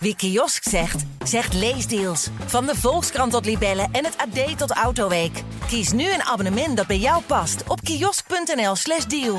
[0.00, 2.28] Wie kiosk zegt, zegt leesdeals.
[2.46, 5.42] Van de Volkskrant tot Libellen en het AD tot Autoweek.
[5.66, 9.36] Kies nu een abonnement dat bij jou past op kiosk.nl/slash deal.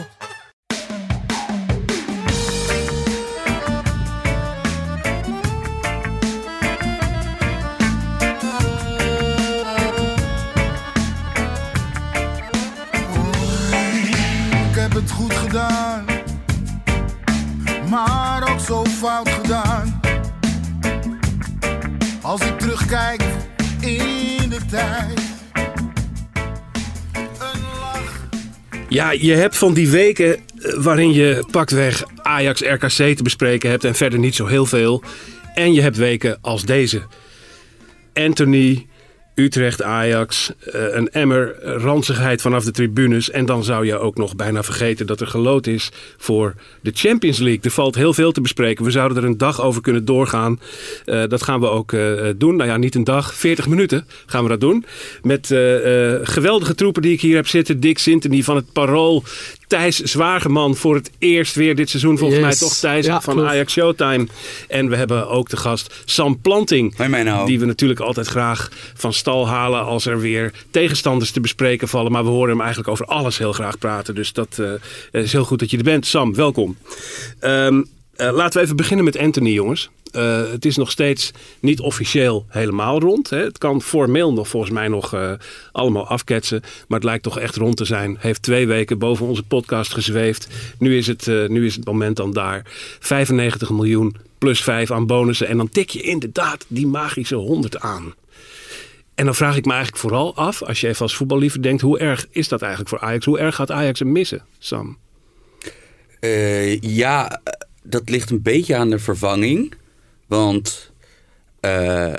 [14.70, 16.06] Ik heb het goed gedaan,
[17.90, 19.39] maar ook zo fout gedaan.
[28.90, 30.40] Ja, je hebt van die weken eh,
[30.78, 35.04] waarin je pakweg Ajax RKC te bespreken hebt en verder niet zo heel veel.
[35.54, 37.02] En je hebt weken als deze.
[38.14, 38.88] Anthony,
[39.40, 43.32] Utrecht, Ajax, eh, een emmer ranzigheid vanaf de tribunes.
[43.32, 47.38] En dan zou je ook nog bijna vergeten dat er geloot is voor de Champions
[47.38, 47.62] League.
[47.62, 48.86] Er valt heel veel te bespreken.
[48.86, 50.60] We zouden er een dag over kunnen doorgaan.
[51.06, 52.56] Eh, dat gaan we ook eh, doen.
[52.56, 54.86] Nou ja, niet een dag, 40 minuten gaan we dat doen.
[55.22, 55.48] Met
[56.24, 57.80] geweldige troepen die ik hier heb zitten.
[57.80, 59.24] Dick Sintony van het Parool.
[59.70, 62.18] Thijs Zwageman voor het eerst weer dit seizoen.
[62.18, 62.48] Volgens Yes.
[62.48, 63.50] mij toch Thijs Ja, van klopt.
[63.50, 64.28] Ajax Showtime.
[64.68, 66.98] En we hebben ook de gast Sam Planting.
[66.98, 67.46] Hoi, nou.
[67.46, 72.12] Die we natuurlijk altijd graag van stal halen als er weer tegenstanders te bespreken vallen.
[72.12, 74.16] Maar we horen hem eigenlijk over alles heel graag praten.
[74.16, 74.60] Dus dat
[75.12, 76.06] eh, is heel goed dat je er bent.
[76.06, 76.78] Sam, welkom.
[77.40, 77.82] Ehm,
[78.20, 79.90] eh, laten we even beginnen met Anthony, jongens.
[80.12, 83.30] Eh, het is nog steeds niet officieel helemaal rond.
[83.30, 83.38] Hè.
[83.38, 85.32] Het kan formeel nog volgens mij nog eh,
[85.72, 86.62] allemaal afketsen.
[86.62, 88.18] Maar het lijkt toch echt rond te zijn.
[88.20, 90.48] Heeft twee weken boven onze podcast gezweefd.
[90.80, 92.62] Nu is het, nu is het moment dan daar.
[93.00, 95.48] 95 miljoen plus 5 aan bonussen.
[95.48, 98.14] En dan tik je inderdaad die magische 100 aan.
[99.16, 102.00] En dan vraag ik me eigenlijk vooral af, als je even als voetballiever denkt, hoe
[102.00, 103.26] erg is dat eigenlijk voor Ajax?
[103.26, 104.98] Hoe erg gaat Ajax hem missen, Sam?
[106.82, 107.42] Ja,
[107.84, 109.74] dat ligt een beetje aan de vervanging.
[110.28, 110.92] Want
[111.60, 112.18] eh, eh,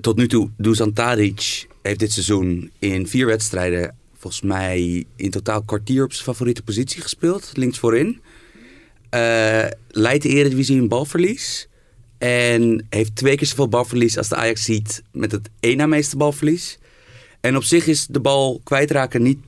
[0.00, 3.96] tot nu toe, Dusan Tadic heeft dit seizoen in vier wedstrijden...
[4.16, 7.50] volgens mij in totaal kwartier op zijn favoriete positie gespeeld.
[7.54, 8.20] Links voorin.
[9.10, 11.68] Eh, leidt de Eredivisie in balverlies.
[12.18, 16.16] En heeft twee keer zoveel balverlies als de Ajax ziet met het één na meeste
[16.16, 16.78] balverlies.
[17.40, 19.38] En op zich is de bal kwijtraken niet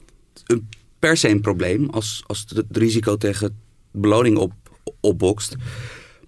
[0.47, 1.91] een, per se een probleem.
[1.91, 3.59] Als, als het risico tegen
[3.91, 4.53] beloning op,
[5.01, 5.55] opbokst.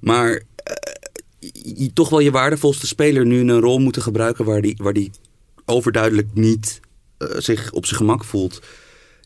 [0.01, 4.75] Maar eh, je, toch wel je waardevolste speler nu een rol moeten gebruiken waar die,
[4.77, 5.11] waar die
[5.65, 6.81] overduidelijk niet
[7.19, 8.63] eh, zich op zijn gemak voelt.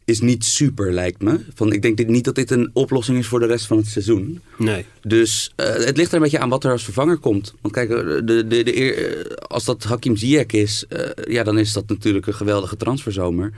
[0.04, 1.40] Is niet super, lijkt me.
[1.54, 3.86] Van, ik denk dit, niet dat dit een oplossing is voor de rest van het
[3.86, 4.40] seizoen.
[4.56, 4.84] Nee.
[5.02, 7.54] Dus eh, het ligt er een beetje aan wat er als vervanger komt.
[7.60, 10.84] Want kijk, de, de, de, eer- als dat Hakim Ziyech is,
[11.28, 13.52] ja, dan is dat natuurlijk een geweldige transferzomer.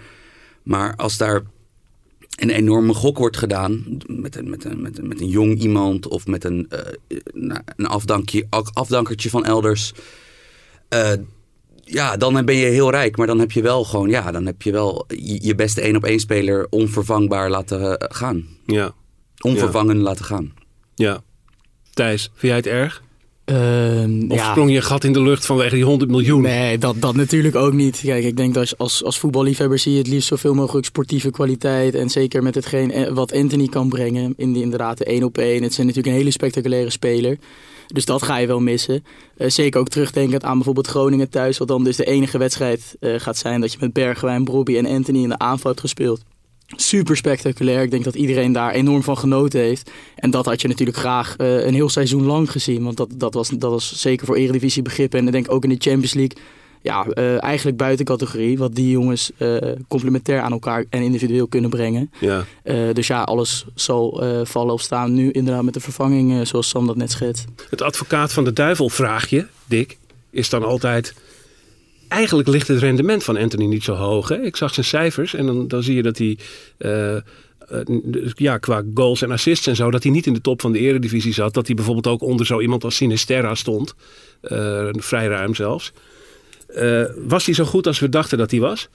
[0.63, 1.43] Maar als daar
[2.39, 6.09] een enorme gok wordt gedaan met een, met een, met een, met een jong iemand
[6.09, 6.79] of met een, eh,
[7.77, 9.93] een afdankje, afdankertje van elders.
[10.89, 11.13] eh,
[11.85, 13.17] ja, dan ben je heel rijk.
[13.17, 15.97] Maar dan heb je wel gewoon, ja, dan heb je wel je je beste één
[15.97, 18.47] op één speler onvervangbaar laten eh, gaan.
[18.67, 18.95] Ja,
[19.41, 20.53] Onvervangen laten gaan.
[20.95, 21.23] ja.
[21.95, 23.03] Thijs, vind jij het erg?
[23.45, 24.51] Ehm, Of ja.
[24.51, 26.43] sprong je een gat in de lucht vanwege die 100 miljoen?
[26.43, 28.01] Nee, dat, dat natuurlijk ook niet.
[28.05, 31.31] Kijk, ik denk dat als, als, als voetballiefhebber zie je het liefst zoveel mogelijk sportieve
[31.31, 31.95] kwaliteit.
[31.95, 34.35] En zeker met hetgeen eh, wat Anthony kan brengen.
[34.37, 35.63] In die, inderdaad, de één op één.
[35.63, 37.39] Het is natuurlijk een hele spectaculaire speler.
[37.87, 39.05] Dus dat ga je wel missen.
[39.37, 41.59] Eh, zeker ook terugdenkend aan bijvoorbeeld Groningen thuis.
[41.59, 44.87] Wat dan dus de enige wedstrijd eh, gaat zijn dat je met Bergwijn, Brobbey en
[44.87, 46.23] Anthony in de aanval hebt gespeeld.
[46.77, 47.83] Super spectaculair.
[47.83, 49.91] Ik denk dat iedereen daar enorm van genoten heeft.
[50.17, 52.83] En dat had je natuurlijk graag eh, een heel seizoen lang gezien.
[52.83, 55.19] Want dat, dat, was, dat was zeker voor Eredivisie begrippen.
[55.19, 56.37] En ik denk ook in de Champions League.
[56.83, 58.59] Ja, eh, eigenlijk buiten categorie.
[58.59, 59.57] Wat die jongens eh,
[59.89, 62.11] complementair aan elkaar en individueel kunnen brengen.
[62.21, 62.45] Ja.
[62.63, 66.69] Eh, dus ja, alles zal eh, vallen of staan nu inderdaad met de vervanging zoals
[66.69, 67.45] Sam dat net schetst.
[67.71, 69.99] Het advocaat van de duivel vraagje, Dick,
[70.31, 71.15] is dan altijd...
[72.13, 74.29] Eigenlijk ligt het rendement van Anthony niet zo hoog.
[74.29, 74.43] Hè?
[74.43, 76.39] Ik zag zijn cijfers en dan, dan zie je dat hij...
[76.79, 77.23] eh, eh,
[78.35, 80.79] ja, qua goals en assists en zo, dat hij niet in de top van de
[80.79, 81.55] eredivisie zat.
[81.55, 83.95] Dat hij bijvoorbeeld ook onder zo iemand als Sinisterra stond.
[84.41, 85.93] Eh, vrij ruim zelfs.
[87.27, 88.89] Was hij zo goed als we dachten dat hij was?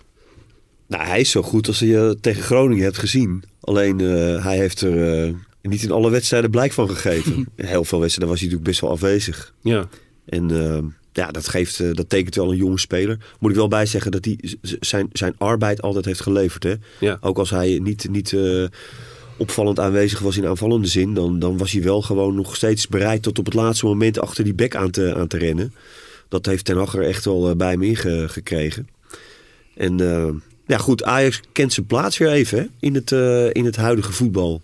[0.87, 3.43] Nou, hij is zo goed als je tegen Groningen hebt gezien.
[3.59, 3.99] Alleen
[4.39, 7.33] hij heeft er niet in alle wedstrijden blijk van gegeven.
[7.55, 9.53] in heel veel wedstrijden was hij natuurlijk best wel afwezig.
[9.61, 9.87] Ja.
[10.29, 10.83] En eh,
[11.17, 13.17] ja, dat, geeft, eh, dat tekent wel een jonge speler.
[13.39, 14.39] Moet ik wel bij zeggen dat hij
[14.79, 16.63] zijn, zijn arbeid altijd heeft geleverd.
[16.63, 16.73] Hè?
[16.99, 17.17] Ja.
[17.21, 18.63] Ook als hij niet, niet eh,
[19.37, 23.23] opvallend aanwezig was in aanvallende zin, dan, dan was hij wel gewoon nog steeds bereid
[23.23, 25.73] tot op het laatste moment achter die bek aan te, aan te rennen.
[26.29, 28.87] Dat heeft Ten Hag er echt wel eh, bij hem ingekregen.
[29.75, 29.97] En
[30.67, 33.11] ja, goed, Ajax kent zijn plaats weer even hè, in, het,
[33.51, 34.61] in het huidige voetbal.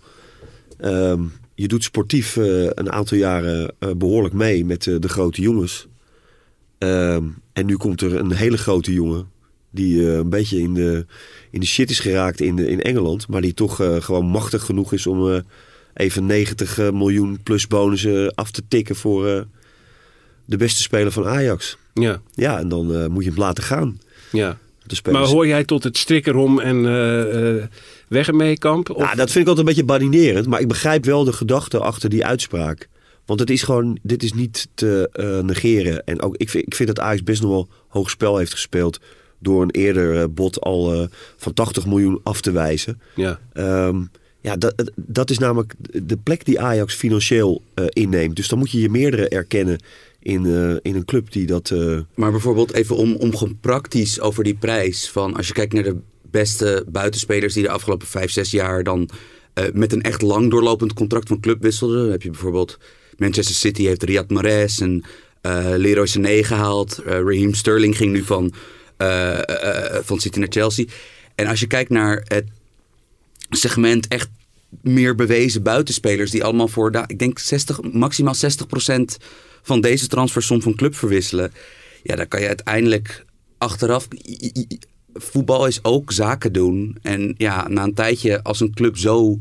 [0.78, 1.22] Ehm,
[1.54, 5.86] je doet sportief een aantal jaren eh, behoorlijk mee met de grote jongens.
[6.78, 9.32] Ehm, en nu komt er een hele grote jongen
[9.70, 11.06] die eh, een beetje in de,
[11.50, 13.28] in de shit is geraakt in, de, in Engeland.
[13.28, 15.40] Maar die toch eh, gewoon machtig genoeg is om eh,
[15.94, 19.46] even 90 eh, miljoen plus bonussen af te tikken voor
[20.44, 21.76] de beste speler van Ajax.
[21.92, 24.00] Ja, Ja, en dan moet je hem laten gaan.
[24.32, 24.58] ja.
[25.10, 27.66] Maar hoor jij tot het strikkerom en eh
[28.08, 28.90] weg ermee kamp?
[28.90, 29.02] Of...
[29.02, 30.46] Ja, dat vind ik altijd een beetje badinerend.
[30.46, 32.88] Maar ik begrijp wel de gedachte achter die uitspraak.
[33.26, 36.04] Want het is gewoon, dit is niet te eh, negeren.
[36.04, 39.00] En ook, ik vind, ik vind dat Ajax best nog wel hoog spel heeft gespeeld.
[39.38, 41.06] Door een eerder eh, bod al eh,
[41.36, 43.00] van 80 miljoen af te wijzen.
[43.14, 43.40] Ja.
[43.52, 44.02] Ehm,
[44.40, 48.36] ja, dat, dat is namelijk de plek die Ajax financieel inneemt.
[48.36, 49.78] Dus dan moet je je meerdere erkennen
[50.18, 50.46] in,
[50.82, 51.74] in een club die dat...
[52.14, 55.10] Maar bijvoorbeeld even om, om gewoon praktisch over die prijs.
[55.10, 55.96] Van als je kijkt naar de
[56.30, 59.08] beste buitenspelers die de afgelopen vijf, zes jaar dan
[59.72, 62.02] met een echt lang doorlopend contract van club wisselden.
[62.02, 62.78] Dan heb je bijvoorbeeld
[63.16, 65.04] Manchester City heeft Riyad Mahrez en
[65.44, 66.98] eh Leroy Sané gehaald.
[66.98, 68.52] Eh, Raheem Sterling ging nu van,
[68.96, 69.38] eh,
[70.02, 70.84] van City naar Chelsea.
[71.34, 72.44] En als je kijkt naar het
[73.50, 74.28] segment echt
[74.82, 79.16] meer bewezen buitenspelers die allemaal voor, ik denk 60, maximaal 60%
[79.62, 81.52] van deze transfersom van club verwisselen.
[82.02, 83.24] Ja, dan kan je uiteindelijk
[83.58, 84.08] achteraf.
[85.14, 86.98] Voetbal is ook zaken doen.
[87.02, 89.40] En ja, na een tijdje, als een club zo.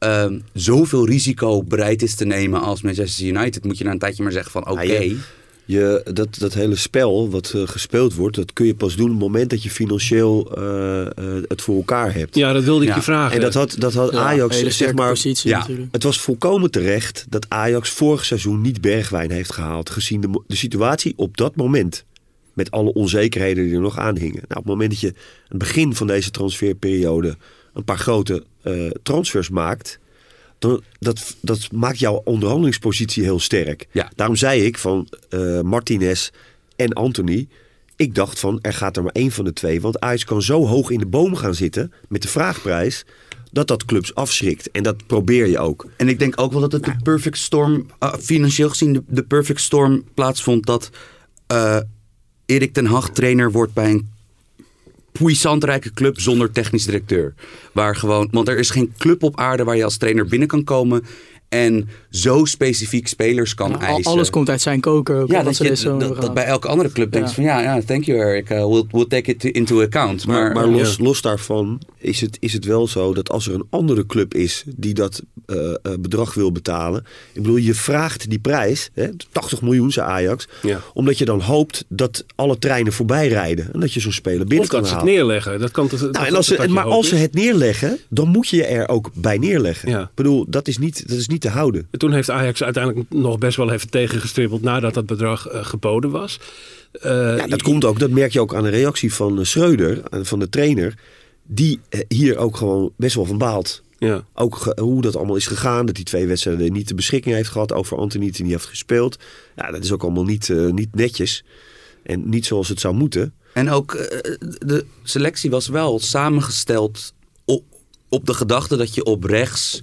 [0.00, 4.22] Ehm, zoveel risico bereid is te nemen als Manchester United, moet je na een tijdje
[4.22, 4.80] maar zeggen van oké.
[4.82, 5.16] Je-
[5.64, 9.10] Je, dat, dat hele spel wat eh, gespeeld wordt, dat kun je pas doen op
[9.12, 11.12] het moment dat je financieel eh, eh,
[11.48, 12.34] het voor elkaar hebt.
[12.34, 12.96] ja, dat wilde ik Ja.
[12.96, 13.34] je vragen.
[13.36, 15.58] En dat had, dat had Ja, Ajax, hele zeg maar, positie ja.
[15.58, 15.88] natuurlijk.
[15.92, 19.90] het was volkomen terecht dat Ajax vorig seizoen niet Bergwijn heeft gehaald.
[19.90, 22.04] Gezien de, de situatie op dat moment.
[22.54, 24.34] Met alle onzekerheden die er nog aan hingen.
[24.34, 25.14] Nou, op het moment dat je aan
[25.48, 27.36] het begin van deze transferperiode
[27.72, 29.98] een paar grote eh, transfers maakt.
[30.58, 33.86] Dan, dat, dat maakt jouw onderhandelingspositie heel sterk.
[33.92, 34.10] Ja.
[34.16, 36.30] Daarom zei ik van eh, Martinez
[36.76, 37.48] en Anthony.
[37.96, 39.80] Ik dacht van er gaat er maar één van de twee.
[39.80, 43.04] Want Ajax kan zo hoog in de boom gaan zitten met de vraagprijs.
[43.52, 44.70] Dat dat clubs afschrikt.
[44.70, 45.86] En dat probeer je ook.
[45.96, 49.22] En ik denk ook wel dat het de perfect storm, ah, financieel gezien, de, de
[49.22, 50.90] perfect storm plaatsvond dat
[51.46, 51.80] eh
[52.46, 54.08] Erik ten Hag trainer wordt bij een
[55.12, 57.34] puissant rijke club zonder technisch directeur.
[57.72, 60.64] Waar gewoon, want er is geen club op aarde waar je als trainer binnen kan
[60.64, 61.04] komen
[61.50, 64.12] en zo specifiek spelers kan Al- eisen.
[64.12, 65.24] Alles komt uit zijn koker.
[65.26, 67.34] Ja, dat, ze je, zomer dat, dat bij elke andere club denk je Ja.
[67.34, 70.26] van ja, ja, thank you Eric, uh, we'll, we'll take it into account.
[70.26, 73.46] Maar, Maar, maar eh, los, los daarvan is het, is het wel zo dat als
[73.48, 77.04] er een andere club is die dat eh, eh, bedrag wil betalen.
[77.32, 80.48] Ik bedoel, je vraagt die prijs, hè, 80 miljoen, zei Ajax.
[80.62, 80.80] Ja.
[80.94, 83.72] Omdat je dan hoopt dat alle treinen voorbij rijden.
[83.72, 85.18] En dat je zo'n speler binnen Of kan dat ze het halen.
[85.18, 85.60] neerleggen.
[85.60, 88.48] Dat kan Nou, dat- en als ze, je maar als ze het neerleggen, dan moet
[88.48, 89.88] je er ook bij neerleggen.
[89.88, 90.02] Ja.
[90.02, 91.88] Ik bedoel, dat is niet, dat is niet te houden.
[91.90, 96.38] Toen heeft Ajax uiteindelijk nog best wel even tegengestribbeld nadat dat bedrag eh, geboden was.
[96.92, 100.02] Eh, Ja, dat komt ook, dat merk je ook aan de reactie van eh, Schreuder,
[100.10, 100.94] van de trainer.
[101.42, 103.82] Die hier ook gewoon best wel van baalt.
[103.98, 104.24] Ja.
[104.34, 105.86] Ook hoe dat allemaal is gegaan.
[105.86, 109.18] Dat hij twee wedstrijden niet de beschikking heeft gehad over Anthony die niet heeft gespeeld.
[109.56, 111.44] Ja, dat is ook allemaal niet, eh, niet netjes.
[112.02, 113.34] En niet zoals het zou moeten.
[113.54, 113.92] En ook
[114.58, 117.14] de selectie was wel samengesteld
[117.44, 117.64] op,
[118.08, 119.82] op de gedachte dat je op rechts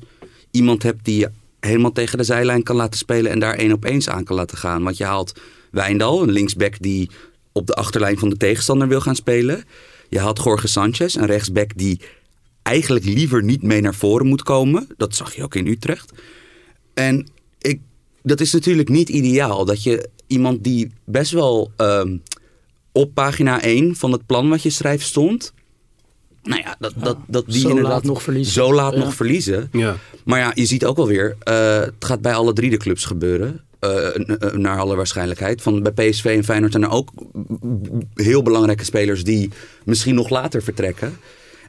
[0.51, 1.29] iemand hebt die je
[1.67, 4.57] helemaal tegen de zijlijn kan laten spelen en daar één op eens aan kan laten
[4.57, 4.83] gaan.
[4.83, 5.39] Want je haalt
[5.71, 7.09] Wijndal, een linksback die
[7.51, 9.63] op de achterlijn van de tegenstander wil gaan spelen.
[10.09, 11.99] Je haalt Jorge Sanchez, een rechtsback die
[12.61, 14.87] eigenlijk liever niet mee naar voren moet komen.
[14.97, 16.11] Dat zag je ook in Utrecht.
[16.93, 17.27] En
[17.61, 17.79] ik,
[18.23, 19.65] dat is natuurlijk niet ideaal.
[19.65, 22.17] Dat je iemand die best wel ehm,
[22.91, 25.53] op pagina 1 van het plan wat je schrijft stond.
[26.47, 28.53] Nou ja, dat, dat, dat die zo inderdaad laat nog verliezen.
[28.53, 28.99] Zo laat Ja.
[28.99, 29.69] nog verliezen.
[29.71, 29.95] Ja.
[30.25, 33.05] Maar ja, je ziet ook wel weer, eh, het gaat bij alle drie de clubs
[33.05, 33.61] gebeuren.
[33.79, 35.61] eh, eh, naar alle waarschijnlijkheid.
[35.61, 37.09] Van bij PSV en Feyenoord zijn er ook
[38.13, 39.49] heel belangrijke spelers die
[39.85, 41.17] misschien nog later vertrekken.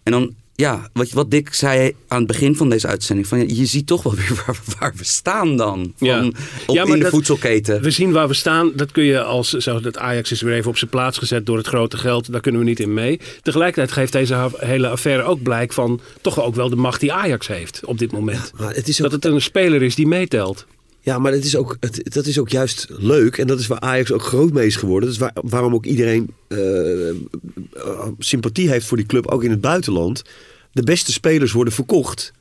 [0.03, 3.27] En dan, ja, wat, wat Dick zei aan het begin van deze uitzending.
[3.29, 5.93] Van, je ziet toch wel weer waar, waar we staan dan.
[5.97, 6.25] Van, Ja.
[6.67, 7.83] op, Ja, maar in de dat- voedselketen.
[7.83, 8.73] We zien waar we staan.
[8.77, 11.57] Dat kun je als zo, dat Ajax is weer even op zijn plaats gezet door
[11.57, 12.33] het grote geld.
[12.33, 13.21] Daar kunnen we niet in mee.
[13.43, 17.47] Tegelijkertijd geeft deze hele affaire ook blijk van toch ook wel de macht die Ajax
[17.47, 18.53] heeft op dit moment.
[18.59, 20.67] Maar het is Dat ook, het een speler is die meetelt.
[21.01, 23.39] ja, maar het is ook, het, dat is ook juist leuk.
[23.39, 25.09] En dat is waar Ajax ook groot mee is geworden.
[25.09, 27.15] Dat is waar, waarom ook iedereen eh, eh,
[28.19, 30.23] sympathie heeft voor die club, ook in het buitenland.
[30.79, 32.33] De beste spelers worden verkocht.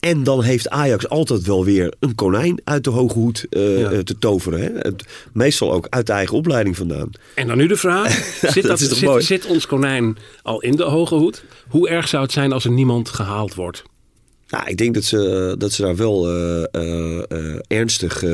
[0.00, 3.90] En dan heeft Ajax altijd wel weer een konijn uit de hoge hoed eh, Ja.
[3.90, 4.60] eh, te toveren.
[4.60, 4.70] Hè?
[4.78, 7.10] Het- meestal ook uit de eigen opleiding vandaan.
[7.34, 8.12] En dan nu de vraag:
[8.52, 8.80] zit, dat
[9.18, 11.44] zit, ons konijn al in de hoge hoed?
[11.68, 13.82] Hoe erg zou het zijn als er niemand gehaald wordt?
[14.48, 18.24] Nou, ik denk dat ze, dat ze daar wel eh, ernstig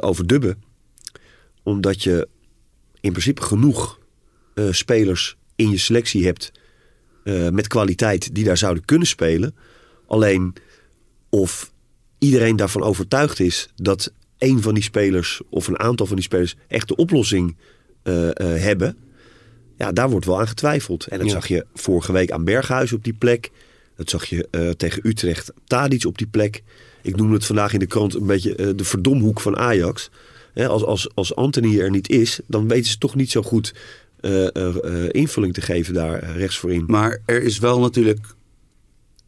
[0.00, 0.62] over dubben.
[1.62, 2.28] Omdat je
[3.00, 3.98] in principe genoeg
[4.70, 6.52] spelers in je selectie hebt
[7.24, 9.54] eh, met kwaliteit die daar zouden kunnen spelen.
[10.06, 10.54] Alleen
[11.28, 11.72] of
[12.18, 16.56] iedereen daarvan overtuigd is dat een van die spelers of een aantal van die spelers
[16.68, 17.56] echt de oplossing
[18.02, 18.96] eh, eh, hebben.
[19.78, 21.06] Ja, daar wordt wel aan getwijfeld.
[21.06, 21.32] En dat Ja.
[21.32, 23.50] zag je vorige week aan Berghuis op die plek.
[23.96, 26.62] Dat zag je tegen Utrecht Tadic op die plek.
[27.02, 30.10] Ik noemde het vandaag in de krant een beetje de verdomhoek van Ajax.
[30.54, 33.74] Als, als, als Anthony er niet is, dan weten ze toch niet zo goed
[35.10, 36.84] invulling te geven daar eh, rechts voorin.
[36.86, 38.26] Maar er is wel natuurlijk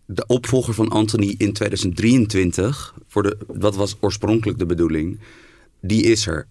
[0.06, 2.94] de opvolger van Anthony in 2023.
[3.08, 5.18] Voor de, wat was oorspronkelijk de bedoeling?
[5.80, 6.46] Die is er.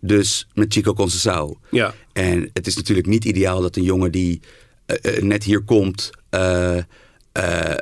[0.00, 1.58] Dus met Chico Conceição.
[1.70, 1.94] Ja.
[2.12, 4.40] En het is natuurlijk niet ideaal dat een jongen die
[4.86, 6.10] eh, eh, net hier komt.
[6.30, 6.84] eh, eh,
[7.32, 7.76] eh,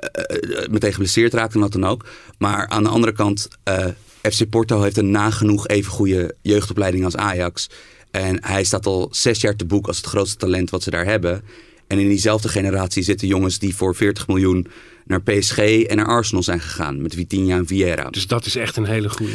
[0.71, 2.07] meteen geblesseerd raakt en wat dan ook.
[2.39, 3.87] Maar aan de andere kant, eh,
[4.23, 7.69] FC Porto heeft een nagenoeg even goede jeugdopleiding als Ajax.
[8.19, 11.05] En hij staat al zes jaar te boek als het grootste talent wat ze daar
[11.05, 11.43] hebben.
[11.87, 14.67] En in diezelfde generatie zitten jongens die voor 40 miljoen
[15.05, 17.03] naar PSG en naar Arsenal zijn gegaan.
[17.03, 18.11] Met Vitinha en Vieira.
[18.11, 19.33] Dus dat is echt een hele goede.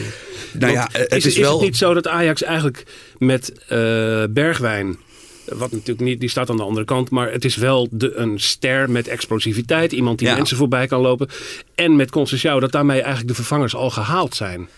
[0.59, 2.85] nou ja, het is, is, het niet zo dat Ajax eigenlijk
[3.17, 4.97] met eh, Bergwijn,
[5.45, 8.39] wat natuurlijk niet, die staat aan de andere kant, maar het is wel de, een
[8.39, 10.35] ster met explosiviteit, iemand die Ja.
[10.35, 11.27] mensen voorbij kan lopen.
[11.75, 14.69] En met Conceição, dat daarmee eigenlijk de vervangers al gehaald zijn.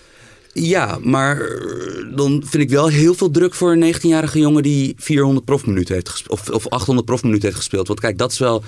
[0.59, 4.93] Ja, maar eh, dan vind ik wel heel veel druk voor een 19-jarige jongen die
[4.97, 6.39] 400 profminuten heeft gespeeld.
[6.39, 7.87] Of, of 800 profminuten heeft gespeeld.
[7.87, 8.63] Want kijk, dat is wel.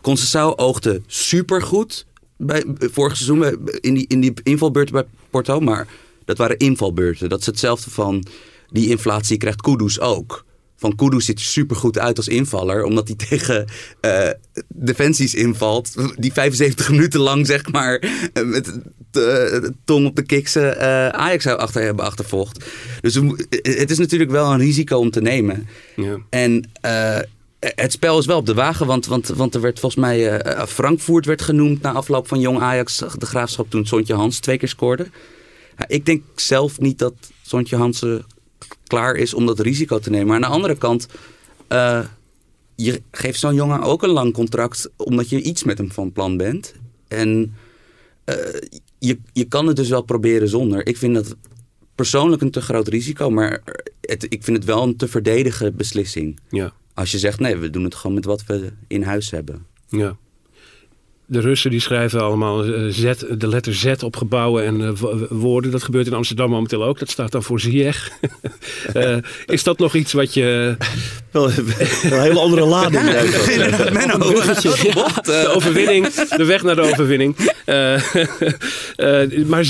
[0.00, 2.06] Conceição oogde supergoed
[2.36, 5.60] bij vorig seizoen bij- in die, in die invalbeurten bij Porto.
[5.60, 5.86] Maar
[6.24, 7.28] dat waren invalbeurten.
[7.28, 8.24] Dat is hetzelfde van
[8.68, 10.44] die inflatie krijgt Kudus ook.
[10.82, 12.84] Van Kudus ziet er supergoed uit als invaller.
[12.84, 13.66] Omdat hij tegen
[14.00, 14.28] eh,
[14.68, 15.94] defensies invalt.
[16.16, 17.98] Die 75 minuten lang zeg maar
[18.32, 22.64] eh, met de tong op de kiksen eh, Ajax zou achter hebben achtervolgd.
[23.00, 23.14] Dus
[23.50, 25.68] het is natuurlijk wel een risico om te nemen.
[25.96, 26.18] Ja.
[26.30, 27.18] En eh,
[27.58, 30.66] het spel is wel op de wagen, want, want, want er werd volgens mij eh,
[30.66, 34.68] Frankfurt werd genoemd na afloop van Jong Ajax, de graafschap toen Sontje Hans twee keer
[34.68, 35.06] scoorde.
[35.86, 38.24] Ik denk zelf niet dat Sontje Hansen
[38.86, 40.26] klaar is om dat risico te nemen.
[40.26, 41.06] Maar aan de andere kant,
[41.68, 42.04] eh,
[42.76, 46.36] je geeft zo'n jongen ook een lang contract omdat je iets met hem van plan
[46.36, 46.74] bent.
[47.08, 47.54] En
[48.24, 48.36] eh,
[48.98, 50.86] je, je kan het dus wel proberen zonder.
[50.86, 51.36] Ik vind dat
[51.94, 53.62] persoonlijk een te groot risico, maar
[54.00, 56.38] het, ik vind het wel een te verdedigen beslissing.
[56.50, 56.72] Ja.
[56.94, 59.66] Als je zegt, nee, we doen het gewoon met wat we in huis hebben.
[59.88, 60.16] Ja.
[61.32, 65.26] De Russen die schrijven allemaal eh, Z, de letter Z op gebouwen en eh, wo-
[65.30, 65.70] woorden.
[65.70, 66.98] Dat gebeurt in Amsterdam momenteel ook.
[66.98, 68.10] Dat staat dan voor Ziyech.
[68.92, 70.76] Eh, is dat nog iets wat je...
[71.30, 71.64] Wel een
[72.02, 73.02] hele andere lading.
[73.98, 74.18] Menno,
[75.22, 77.36] De overwinning, de weg naar de overwinning.
[77.64, 77.94] Eh,
[78.96, 79.64] eh, maar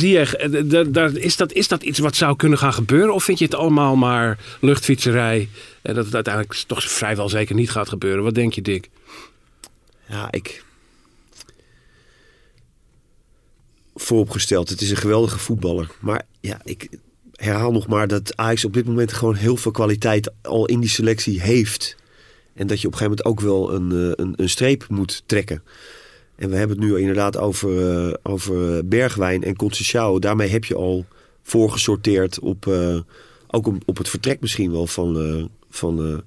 [0.90, 3.14] daar- is, dat, is dat iets wat zou kunnen gaan gebeuren?
[3.14, 5.48] Of vind je het allemaal maar luchtfietserij?
[5.82, 8.24] En dat het uiteindelijk toch vrijwel zeker niet gaat gebeuren.
[8.24, 8.88] Wat denk je, Dick?
[10.08, 10.64] Ja, ik.
[13.94, 15.90] Vooropgesteld, het is een geweldige voetballer.
[16.00, 16.88] Maar ja, ik
[17.32, 20.88] herhaal nog maar dat Ajax op dit moment gewoon heel veel kwaliteit al in die
[20.88, 21.96] selectie heeft.
[22.54, 25.22] En dat je op een gegeven moment ook wel een, eh, een, een streep moet
[25.26, 25.62] trekken.
[26.36, 30.18] En we hebben het nu inderdaad over, eh, over Bergwijn en Conceição.
[30.18, 31.06] Daarmee heb je al
[31.42, 32.98] voorgesorteerd op, eh,
[33.46, 36.22] ook op, het vertrek misschien wel van, van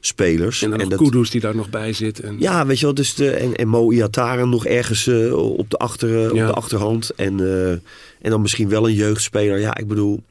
[0.00, 0.62] spelers.
[0.62, 2.20] En dan nog dat- Kudus die daar nog bij zit.
[2.20, 5.70] En, ja, weet je wel, dus de, en, en Mo Iataren nog ergens eh, op,
[5.70, 6.42] de achter, eh, Ja.
[6.48, 7.10] op de achterhand.
[7.10, 9.58] En, eh, en dan misschien wel een jeugdspeler.
[9.58, 10.22] Ja, ik bedoel...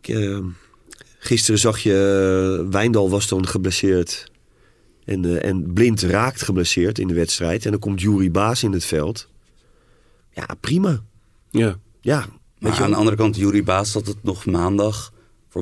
[0.00, 0.38] Ik, eh,
[1.18, 4.30] gisteren zag je, Wijndal was dan geblesseerd.
[5.04, 7.64] En, eh, en Blind raakt geblesseerd in de wedstrijd.
[7.64, 9.28] En dan komt Jury Baas in het veld.
[10.32, 11.02] Ja, prima.
[11.50, 11.78] ja.
[12.00, 12.26] Ja,
[12.58, 15.12] Maar aan de andere kant, Jury Baas had het nog maandag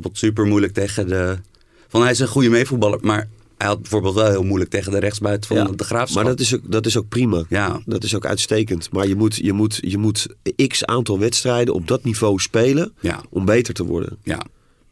[0.02, 1.38] bijvoorbeeld super moeilijk tegen de...
[1.88, 4.98] Van hij is een goede meevoetballer, maar hij had bijvoorbeeld wel heel moeilijk tegen de
[4.98, 6.22] rechtsbuiten van Ja, de Graafschap.
[6.22, 7.44] Maar dat is, ook, dat is ook prima.
[7.48, 7.80] Ja.
[7.86, 8.92] Dat is ook uitstekend.
[8.92, 10.26] Maar je moet, je, moet, je moet
[10.66, 14.18] x aantal wedstrijden op dat niveau spelen Ja, om beter te worden.
[14.22, 14.42] ja.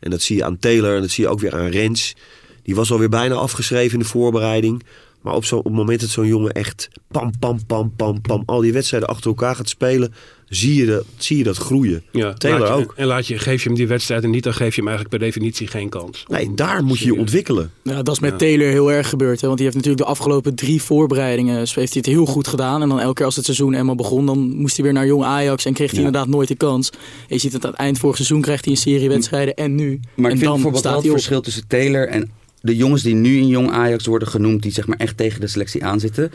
[0.01, 2.15] En dat zie je aan Taylor en dat zie je ook weer aan Rens.
[2.63, 4.83] Die was alweer bijna afgeschreven in de voorbereiding.
[5.25, 8.43] Maar op, zo, op het moment dat zo'n jongen echt pam, pam, pam, pam, pam...
[8.47, 10.15] al die wedstrijden achter elkaar gaat spelen...
[10.49, 12.03] zie je, dat, zie je dat groeien.
[12.13, 12.93] Ja, Taylor laat je- ook.
[12.97, 15.19] En laat je, geef je hem die wedstrijd en niet, dan geef je hem eigenlijk
[15.19, 16.25] per definitie geen kans.
[16.29, 17.71] Nee, daar moet je je ontwikkelen.
[17.83, 18.37] Ja, dat is met Ja.
[18.37, 19.41] Taylor heel erg gebeurd.
[19.41, 19.47] Hè?
[19.47, 22.83] Want die heeft natuurlijk de afgelopen drie voorbereidingen heeft hij het heel goed gedaan.
[22.83, 25.25] En dan elke keer als het seizoen eenmaal begon, dan moest hij weer naar Jong
[25.25, 26.07] Ajax en kreeg hij Ja.
[26.07, 26.91] inderdaad nooit de kans.
[26.91, 29.75] En je ziet het aan het eind vorig seizoen krijgt hij een serie wedstrijden en
[29.75, 30.01] nu.
[30.15, 32.31] Maar en ik vind bijvoorbeeld wel het verschil tussen Taylor en
[32.65, 35.47] de jongens die nu in Jong Ajax worden genoemd, die zeg maar echt tegen de
[35.47, 36.33] selectie aanzitten.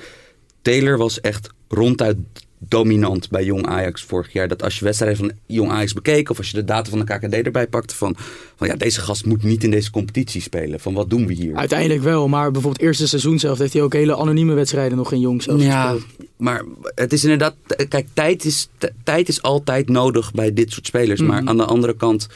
[0.61, 2.17] Taylor was echt ronduit
[2.57, 4.47] dominant bij Jong Ajax vorig jaar.
[4.47, 6.29] Dat als je wedstrijden van Jong Ajax bekeek...
[6.29, 7.95] of als je de data van de KKD erbij pakte...
[7.95, 8.15] van,
[8.55, 10.79] van ja, deze gast moet niet in deze competitie spelen.
[10.79, 11.55] Van wat doen we hier?
[11.55, 15.19] Uiteindelijk wel, maar bijvoorbeeld eerste seizoen zelf heeft hij ook hele anonieme wedstrijden nog in
[15.19, 16.29] Jong zelf Ja, gespeeld.
[16.37, 16.63] maar
[16.95, 17.55] het is inderdaad...
[17.89, 18.67] Kijk, tijd is,
[19.03, 21.21] tijd is altijd nodig bij dit soort spelers.
[21.21, 22.27] Maar aan de andere kant...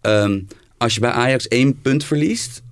[0.00, 0.40] ehm,
[0.78, 2.62] als je bij Ajax één punt verliest...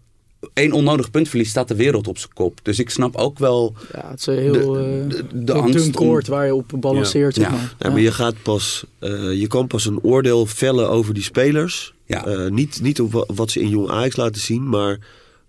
[0.52, 2.58] één onnodig punt verliest, staat de wereld op zijn kop.
[2.62, 3.74] Dus ik snap ook wel...
[3.92, 6.46] Ja, het is een heel De- eh, de- de heel angst dun om- koord waar
[6.46, 7.50] je op balanceert, zeg Ja.
[7.50, 7.74] maar.
[7.78, 11.94] Ja, maar je gaat pas, eh, je kan pas een oordeel vellen over die spelers.
[12.06, 12.26] Ja.
[12.26, 14.98] Eh, niet, niet op wa- wat ze in Jong Ajax laten zien, maar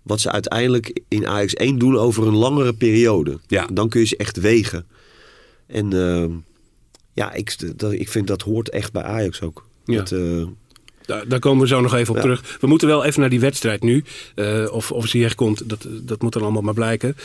[0.02, 3.38] wat ze uiteindelijk in Ajax 1 doen over een langere periode.
[3.46, 3.66] Ja.
[3.72, 4.86] Dan kun je ze echt wegen.
[5.66, 6.30] En ehm,
[7.12, 9.66] ja, ik, dat, ik vind dat hoort echt bij Ajax ook.
[9.84, 9.96] Ja.
[9.96, 10.42] Dat, eh,
[11.06, 12.22] Daar, daar komen we zo nog even op Ja.
[12.22, 12.56] terug.
[12.60, 14.04] We moeten wel even naar die wedstrijd nu.
[14.34, 17.16] Eh, of, of ze hier komt, dat, dat moet dan allemaal maar blijken.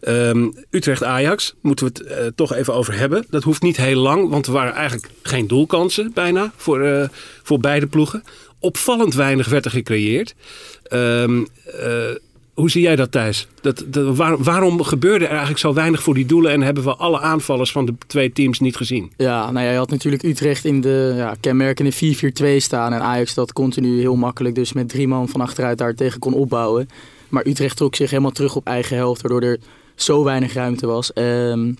[0.00, 3.26] Ehm, Utrecht-Ajax, moeten we het eh, toch even over hebben.
[3.30, 7.08] Dat hoeft niet heel lang, want er waren eigenlijk geen doelkansen bijna voor, eh,
[7.42, 8.24] voor beide ploegen.
[8.58, 10.34] Opvallend weinig werd er gecreëerd.
[10.82, 12.08] Ehm, eh,
[12.54, 13.48] hoe zie jij dat, Thijs?
[13.60, 16.94] Dat, dat, waar- waarom gebeurde er eigenlijk zo weinig voor die doelen en hebben we
[16.94, 19.12] alle aanvallers van de twee teams niet gezien?
[19.16, 22.92] Ja, nou ja, je had natuurlijk Utrecht in de ja, kenmerkende 4-4-2 staan.
[22.92, 26.34] En Ajax dat continu heel makkelijk dus met drie man van achteruit daar tegen kon
[26.34, 26.88] opbouwen.
[27.28, 29.58] Maar Utrecht trok zich helemaal terug op eigen helft, waardoor er
[29.94, 31.12] zo weinig ruimte was.
[31.12, 31.72] Ehm,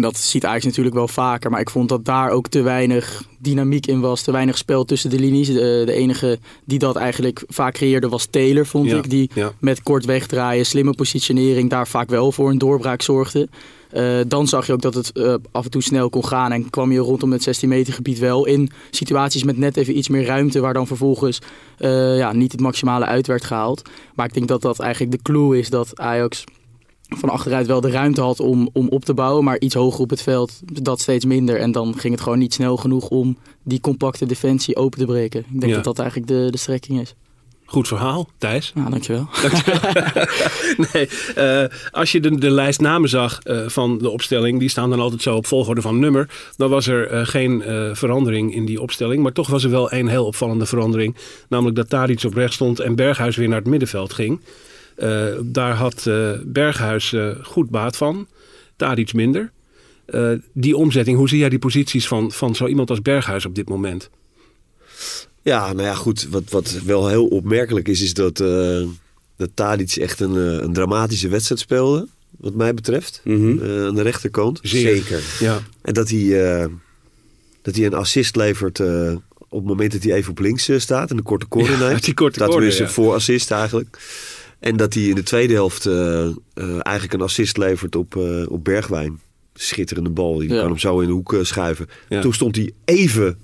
[0.00, 1.50] en dat ziet Ajax natuurlijk wel vaker.
[1.50, 4.22] Maar ik vond dat daar ook te weinig dynamiek in was.
[4.22, 5.46] Te weinig spel tussen de linies.
[5.46, 9.10] De, de enige die dat eigenlijk vaak creëerde was Taylor, vond Ja, ik.
[9.10, 9.52] Die ja.
[9.58, 13.48] met kort wegdraaien, slimme positionering daar vaak wel voor een doorbraak zorgde.
[13.90, 16.70] Eh, dan zag je ook dat het eh, af en toe snel kon gaan en
[16.70, 20.24] kwam je rondom het 16 meter gebied wel in situaties met net even iets meer
[20.24, 21.38] ruimte waar dan vervolgens
[21.78, 23.82] eh, ja, niet het maximale uit werd gehaald.
[24.14, 26.44] Maar ik denk dat dat eigenlijk de clue is dat Ajax
[27.18, 30.10] van achteruit wel de ruimte had om, om op te bouwen, maar iets hoger op
[30.10, 31.56] het veld dat steeds minder.
[31.60, 35.40] En dan ging het gewoon niet snel genoeg om die compacte defensie open te breken.
[35.40, 35.74] Ik denk Ja.
[35.74, 37.14] dat dat eigenlijk de, de strekking is.
[37.64, 38.72] Goed verhaal, Thijs.
[38.74, 39.28] Nou, dankjewel.
[40.92, 44.90] nee, eh, als je de, de lijst namen zag eh, van de opstelling, die staan
[44.90, 46.30] dan altijd zo op volgorde van nummer.
[46.56, 49.22] Dan was er eh, geen verandering in die opstelling.
[49.22, 51.16] Maar toch was er wel een heel opvallende verandering.
[51.48, 54.40] Namelijk dat Tadic op rechts stond en Berghuis weer naar het middenveld ging.
[55.00, 58.26] Eh, daar had eh, Berghuis eh, goed baat van.
[58.76, 59.50] Tadic minder.
[60.06, 63.54] Eh, die omzetting, hoe zie jij die posities van, van zo iemand als Berghuis op
[63.54, 64.10] dit moment?
[65.42, 66.28] Ja, nou ja, goed.
[66.30, 68.82] Wat, wat wel heel opmerkelijk is, is dat, eh
[69.36, 70.34] dat Tadic echt een,
[70.64, 72.08] een dramatische wedstrijd speelde.
[72.38, 73.20] Wat mij betreft.
[73.24, 73.50] Mhm.
[73.86, 74.58] Aan de rechterkant.
[74.62, 75.22] Zeker.
[75.38, 76.68] Ja, En dat hij,
[77.62, 78.80] dat hij een assist levert
[79.48, 81.10] op het moment dat hij even op links staat.
[81.10, 82.90] En een korte corner Ja, die korte dat corner, is een ja.
[82.90, 83.98] voorassist eigenlijk.
[84.60, 88.50] En dat hij in de tweede helft eh, eh, eigenlijk een assist levert op, eh,
[88.50, 89.20] op Bergwijn.
[89.54, 90.38] Schitterende bal.
[90.38, 90.58] Die Ja.
[90.60, 91.86] kan hem zo in de hoek schuiven.
[92.08, 92.20] Ja.
[92.20, 93.38] Toen stond hij even...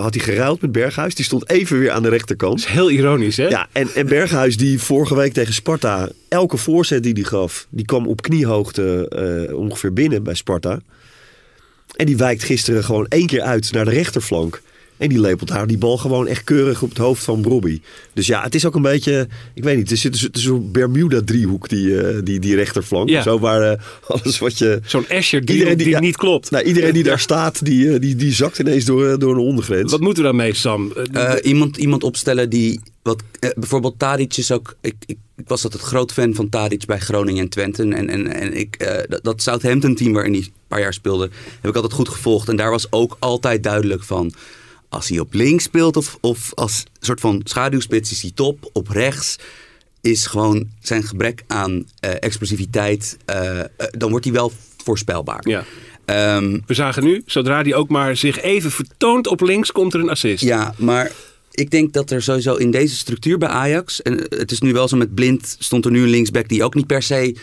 [0.00, 1.14] had hij geruild met Berghuis.
[1.14, 2.58] Die stond even weer aan de rechterkant.
[2.58, 3.48] dat is heel ironisch hè?
[3.48, 6.08] Ja, en, en Berghuis die vorige week tegen Sparta...
[6.28, 10.80] elke voorzet die hij gaf, die kwam op kniehoogte eh, ongeveer binnen bij Sparta.
[11.96, 14.62] En die wijkt gisteren gewoon één keer uit naar de rechterflank.
[15.02, 17.82] En die lepelt daar die bal gewoon echt keurig op het hoofd van Robbie.
[18.12, 19.28] Dus ja, het is ook een beetje...
[19.54, 23.08] Ik weet niet, het zit het is zo'n Bermuda-driehoek, die, eh, die, die rechterflank.
[23.08, 23.22] Ja.
[23.22, 24.80] Zo waar eh, alles wat je...
[24.84, 26.00] Zo'n Asher die, die, ja.
[26.00, 26.50] niet klopt.
[26.50, 29.90] Nou, iedereen die daar staat, die, eh, die, die zakt ineens door, door een ondergrens.
[29.90, 30.92] Wat moeten we daarmee, Sam?
[31.42, 32.80] Iemand, iemand opstellen die.
[33.02, 34.76] Wat, eh, bijvoorbeeld Tadic is ook.
[34.80, 37.82] Ik, ik, ik was altijd groot fan van Tadic bij Groningen en Twente.
[37.82, 41.30] En, en, en ik, eh, dat, dat Southampton team waarin hij een paar jaar speelde.
[41.60, 42.48] heb ik altijd goed gevolgd.
[42.48, 44.32] En daar was ook altijd duidelijk van.
[44.92, 48.70] Als hij op links speelt of, of als soort van schaduwspits is hij top.
[48.72, 49.36] Op rechts
[50.00, 53.16] is gewoon zijn gebrek aan eh, explosiviteit.
[53.24, 54.52] eh, eh, dan wordt hij wel
[54.84, 55.48] voorspelbaar.
[55.48, 55.64] ja.
[56.04, 60.00] Ehm, We zagen nu, zodra die ook maar zich even vertoont op links, komt er
[60.00, 60.44] een assist.
[60.44, 61.10] Ja, maar
[61.50, 64.02] ik denk dat er sowieso in deze structuur bij Ajax...
[64.02, 66.48] en het is nu wel zo met Blind, stond er nu een linksback...
[66.48, 67.36] die ook niet per se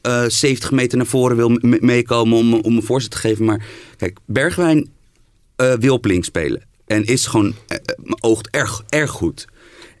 [0.00, 3.44] eh 70 meter naar voren wil me- meekomen om, om een voorzet te geven.
[3.44, 3.64] Maar
[3.96, 4.88] kijk, Bergwijn
[5.78, 6.62] wil op links spelen.
[6.88, 9.46] En is gewoon, eh, eh, oogt erg, erg goed.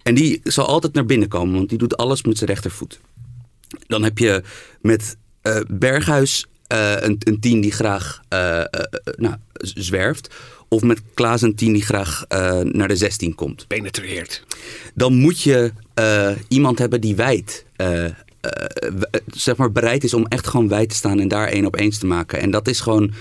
[0.02, 3.00] En die zal altijd naar binnen komen, want die doet alles met zijn rechtervoet.
[3.86, 4.42] Dan heb je
[4.80, 8.64] met eh, Berghuis een, een team die graag eh,
[9.16, 10.34] nou, zwerft.
[10.68, 12.24] Of met Klaas een team die graag
[12.62, 13.66] naar de 16 komt.
[13.66, 14.44] Penetreert.
[14.94, 15.72] Dan moet je
[16.48, 17.64] iemand hebben die wijd,
[19.26, 21.98] zeg maar bereid is om echt gewoon wijd te staan en daar één op eens
[21.98, 22.40] te maken.
[22.40, 23.14] En dat is gewoon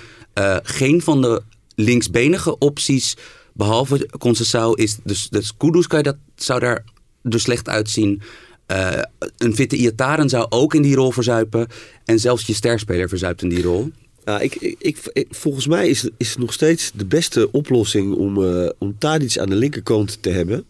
[0.64, 1.42] geen van de
[1.76, 3.18] linksbenige opties,
[3.58, 6.84] behalve Concessao, is dus, dus Kudus kan je dat, zou daar
[7.24, 8.22] er slecht uitzien.
[8.66, 9.02] Eh,
[9.38, 11.68] een fitte Iataren zou ook in die rol verzuipen.
[12.06, 13.92] En zelfs je sterspeler verzuipt in die rol.
[14.26, 18.70] Ja, ik, ik, volgens mij is, is het nog steeds de beste oplossing om, eh
[18.78, 20.66] om Tadic aan de linkerkant te hebben.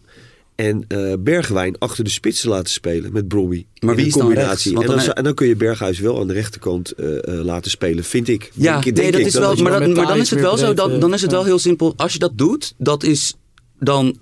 [0.58, 3.66] En eh, Bergwijn achter de spits te laten spelen met Brobby.
[3.80, 4.72] Maar In wie een is dan combinatie.
[4.78, 5.06] rechts?
[5.06, 8.28] En dan, en kun je Berghuis wel aan de rechterkant eh, eh, laten spelen, vind
[8.28, 8.50] ik.
[8.54, 9.26] Ja, Denk- nee, denk dat ik.
[9.26, 11.22] is wel, je maar, dan dat- maar is het wel zo, breed, dan, dan is
[11.22, 11.92] het wel heel simpel.
[11.96, 13.34] Als je dat doet, dat is
[13.78, 14.16] dan,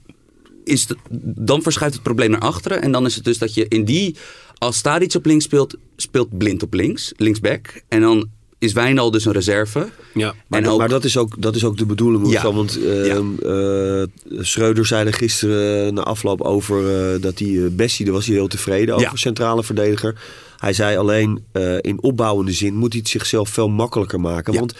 [0.64, 2.82] is het, dan verschuift het probleem naar achteren.
[2.82, 4.16] En dan is het dus dat je in die,
[4.58, 7.82] als Stadic op links speelt, speelt Blind op links, linksback.
[7.88, 9.88] En dan is Wijndal dus een reserve.
[10.14, 10.34] Ja.
[10.46, 12.30] Maar, En dat, ook- maar dat, is ook, dat is ook de bedoeling.
[12.30, 12.52] Ja.
[12.52, 13.22] Want eh, Ja.
[13.42, 14.02] eh,
[14.44, 18.34] Schreuder zei er gisteren na afloop over eh, dat die uh, Bessie, daar was hij
[18.34, 19.16] heel tevreden over, Ja.
[19.16, 20.14] centrale verdediger.
[20.56, 24.52] Hij zei alleen eh, in opbouwende zin moet hij het zichzelf veel makkelijker maken.
[24.52, 24.58] Ja.
[24.58, 24.74] Want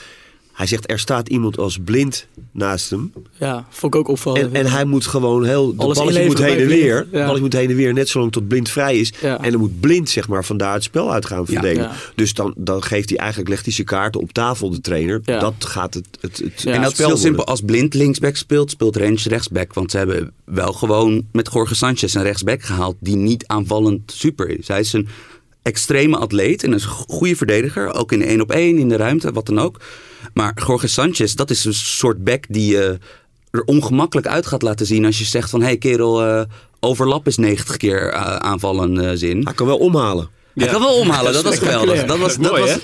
[0.56, 3.12] hij zegt er staat iemand als blind naast hem.
[3.38, 4.44] Ja, vond ik ook opvallend.
[4.44, 5.76] En, en hij moet gewoon heel.
[5.76, 7.06] De Alles balletje moet heen en weer.
[7.12, 7.18] Ja.
[7.18, 9.12] Balletje moet heen en weer, net zolang tot blind vrij is.
[9.20, 9.42] Ja.
[9.42, 11.82] En dan moet blind, zeg maar, vandaar het spel uit gaan verdelen.
[11.82, 11.92] Ja.
[12.14, 15.20] Dus dan, dan geeft hij eigenlijk, legt hij zijn kaarten op tafel, de trainer.
[15.24, 15.38] Ja.
[15.38, 16.72] Dat gaat het, het, het Ja.
[16.72, 17.44] en dat is spel heel simpel.
[17.46, 19.74] Als Blind linksback speelt, speelt Rens rechtsback.
[19.74, 24.48] Want ze hebben wel gewoon met Jorge Sanchez een rechtsback gehaald die niet aanvallend super
[24.58, 24.68] is.
[24.68, 25.08] Hij is een
[25.66, 27.94] extreme atleet en een goede verdediger.
[27.94, 29.80] Ook in de één op één, in de ruimte, wat dan ook.
[30.34, 32.98] Maar Jorge Sanchez, dat is een soort back die je
[33.50, 35.60] er ongemakkelijk uit gaat laten zien als je zegt van...
[35.60, 36.42] hé hey kerel, eh,
[36.80, 39.44] overlap is 90 keer eh, aanvallen eh, zin.
[39.44, 40.28] Hij kan wel omhalen.
[40.64, 42.04] Hij kan wel omhalen, dat was geweldig.
[42.04, 42.78] Dat was, dat Mooi, was?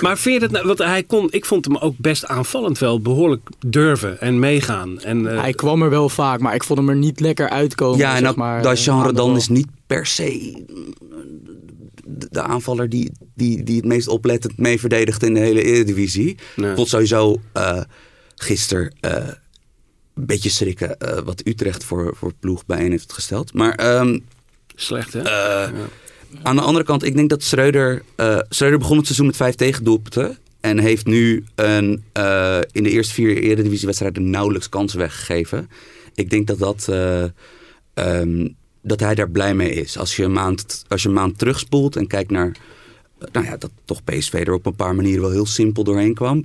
[0.00, 3.00] Maar vind je dat nou, want hij kon, ik vond hem ook best aanvallend wel
[3.00, 5.00] behoorlijk durven en meegaan.
[5.00, 7.98] En, eh, Hij kwam er wel vaak, maar ik vond hem er niet lekker uitkomen.
[7.98, 10.64] Ja, en zeg ook maar, dat eh, genre dan is niet per se
[12.04, 16.36] de, aanvaller die, die, die het meest oplettend mee verdedigt in de hele Eredivisie.
[16.56, 16.86] Nee.
[16.86, 17.80] Sowieso eh
[18.36, 19.28] gisteren eh,
[20.14, 23.52] een beetje schrikken eh, wat Utrecht voor, voor ploeg bijeen heeft gesteld.
[23.52, 24.18] Maar ehm,
[24.74, 25.22] slecht hè?
[26.42, 28.02] aan de andere kant, ik denk dat Schreuder...
[28.48, 30.38] Schreuder begon het seizoen met vijf tegendoelpunten.
[30.60, 32.04] En heeft nu een,
[32.72, 35.68] in de eerste vier eredivisiewedstrijden nauwelijks kansen weggegeven.
[36.14, 37.24] Ik denk dat, dat, eh,
[37.94, 38.48] ehm,
[38.84, 39.98] dat hij daar blij mee is.
[39.98, 42.56] Als je een maand, als je een maand terugspoelt en kijkt naar...
[43.18, 46.14] eh, nou ja, dat toch PSV er op een paar manieren wel heel simpel doorheen
[46.14, 46.44] kwam.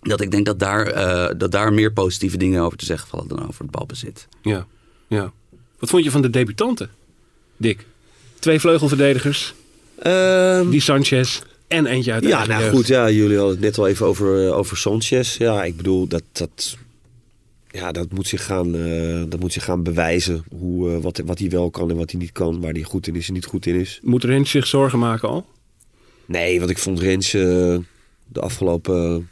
[0.00, 3.28] Dat ik denk dat daar, eh, dat daar meer positieve dingen over te zeggen vallen
[3.28, 4.28] dan over het balbezit.
[4.42, 4.66] Ja,
[5.08, 5.32] ja.
[5.78, 6.90] Wat vond je van de debutanten,
[7.56, 7.86] Dick?
[8.38, 9.54] Twee vleugelverdedigers,
[9.98, 12.74] Ehm, die Sanchez en eentje uit de ja, nou jeugd.
[12.74, 12.86] goed.
[12.86, 15.36] Ja, jullie hadden het net al even over, eh, over Sanchez.
[15.36, 16.76] Ja, ik bedoel, dat, dat,
[17.78, 20.44] ja, dat, moet zich gaan, eh, dat moet zich gaan bewijzen.
[20.58, 22.60] Hoe, eh, wat, wat hij wel kan en wat hij niet kan.
[22.60, 24.00] Waar hij goed in is en niet goed in is.
[24.02, 25.46] Moet Rens zich zorgen maken al?
[26.26, 27.40] Nee, want ik vond Rens eh,
[28.26, 29.28] de afgelopen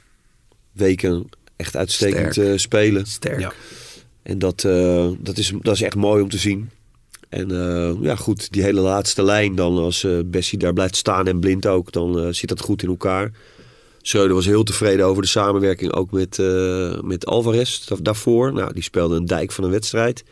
[0.72, 2.48] weken echt uitstekend Sterk.
[2.48, 3.06] eh, spelen.
[3.06, 3.40] Sterk.
[3.40, 3.52] Ja.
[4.22, 6.70] En dat, eh, dat, is, dat is echt mooi om te zien.
[7.28, 11.26] En eh, ja, goed, die hele laatste lijn dan, als eh Bessie daar blijft staan
[11.26, 13.30] en blind ook, dan zit dat goed in elkaar.
[14.06, 18.52] Schreuder was heel tevreden over de samenwerking ook met, eh, met Alvarez da- daarvoor.
[18.52, 20.24] Nou, die speelde een dijk van een wedstrijd.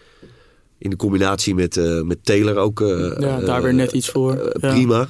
[0.78, 2.80] In de combinatie met, eh, met Taylor ook.
[2.80, 4.52] eh, Ja, daar weer net iets voor.
[4.60, 4.70] Ja.
[4.72, 5.08] Prima.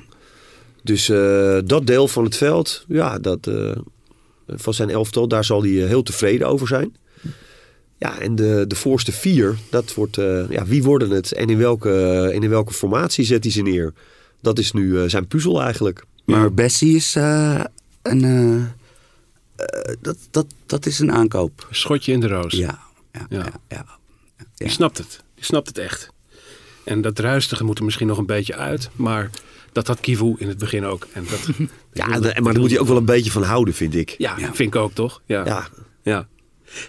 [0.83, 3.71] Dus eh, dat deel van het veld, ja, dat, eh,
[4.47, 6.97] van zijn elftal, daar zal hij heel tevreden over zijn.
[7.99, 11.59] Ja, en de, de voorste vier, dat wordt, eh, ja, wie worden het en in
[11.59, 11.93] welke,
[12.35, 13.93] en in welke formatie zet hij ze neer?
[14.41, 16.05] Dat is nu eh, zijn puzzel eigenlijk.
[16.25, 17.65] Maar Bessie is eh,
[18.05, 18.25] een.
[18.25, 18.57] eh,
[19.67, 21.67] eh, dat, dat, dat is een aankoop.
[21.71, 22.53] Schotje in de roos.
[22.53, 22.79] Ja,
[23.13, 23.39] ja, Ja.
[23.39, 23.45] ja.
[23.45, 23.85] ja, ja.
[24.55, 25.23] Die snapt het.
[25.35, 26.09] Die snapt het echt.
[26.85, 28.91] En dat ruistige moet er misschien nog een beetje uit.
[28.97, 29.31] Maar
[29.73, 31.07] dat had Kivu in het begin ook.
[31.13, 31.49] En dat,
[31.93, 34.15] Ja, maar daar moet hij ook wel een beetje van houden, vind ik.
[34.19, 34.45] Ja, Ja.
[34.55, 35.23] vind ik ook toch?
[35.27, 35.45] Ja.
[35.45, 35.69] Ja,
[36.03, 36.29] ja.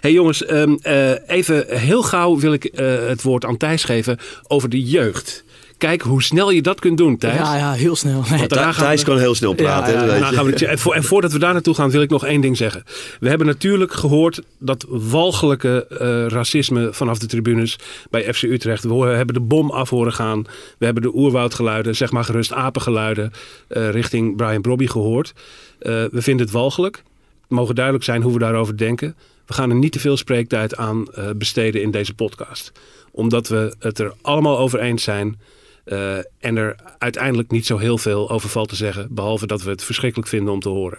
[0.00, 4.18] hey jongens, ehm, eh, even heel gauw wil ik eh, het woord aan Thijs geven
[4.46, 5.44] over de jeugd.
[5.78, 7.38] Kijk hoe snel je dat kunt doen, Thijs.
[7.38, 8.20] Ja, ja, heel snel.
[8.30, 8.38] Nee.
[8.38, 9.92] Want daarna gaan we- Thijs kan heel snel praten.
[9.92, 12.24] Ja, Nou, gaan we en, voor- en voordat we daar naartoe gaan, wil ik nog
[12.24, 12.84] één ding zeggen.
[13.20, 17.78] We hebben natuurlijk gehoord dat walgelijke eh, racisme vanaf de tribunes
[18.10, 18.84] bij FC Utrecht.
[18.84, 20.42] We hebben de bom af horen gaan.
[20.78, 23.32] We hebben de oerwoudgeluiden, zeg maar gerust apengeluiden,
[23.68, 25.32] eh, richting Brian Brobby gehoord.
[25.78, 26.96] Eh, we vinden het walgelijk.
[26.96, 29.14] Het mogen duidelijk zijn hoe we daarover denken.
[29.46, 32.72] We gaan er niet te veel spreektijd aan eh, besteden in deze podcast.
[33.10, 35.38] Omdat we het er allemaal over eens zijn.
[35.86, 39.08] Eh, en er uiteindelijk niet zo heel veel over valt te zeggen.
[39.10, 40.98] Behalve dat we het verschrikkelijk vinden om te horen.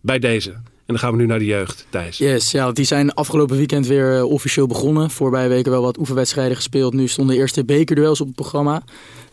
[0.00, 0.50] Bij deze.
[0.90, 2.18] En dan gaan we nu naar de jeugd, Thijs.
[2.18, 5.10] Yes, ja, die zijn afgelopen weekend weer eh, officieel begonnen.
[5.10, 6.94] Voorbij weken wel wat oefenwedstrijden gespeeld.
[6.94, 8.82] Nu stonden de eerste bekerduels op het programma.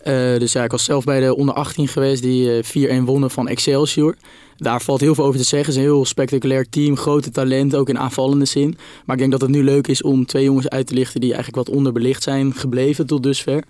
[0.03, 3.31] Eh, dus ja, ik was zelf bij de onder 18 geweest die eh, 4-1 wonnen
[3.31, 4.15] van Excelsior.
[4.57, 5.69] Daar valt heel veel over te zeggen.
[5.69, 8.77] Het is een heel spectaculair team, grote talent, ook in aanvallende zin.
[9.05, 11.33] Maar ik denk dat het nu leuk is om twee jongens uit te lichten die
[11.33, 13.63] eigenlijk wat onderbelicht zijn gebleven tot dusver.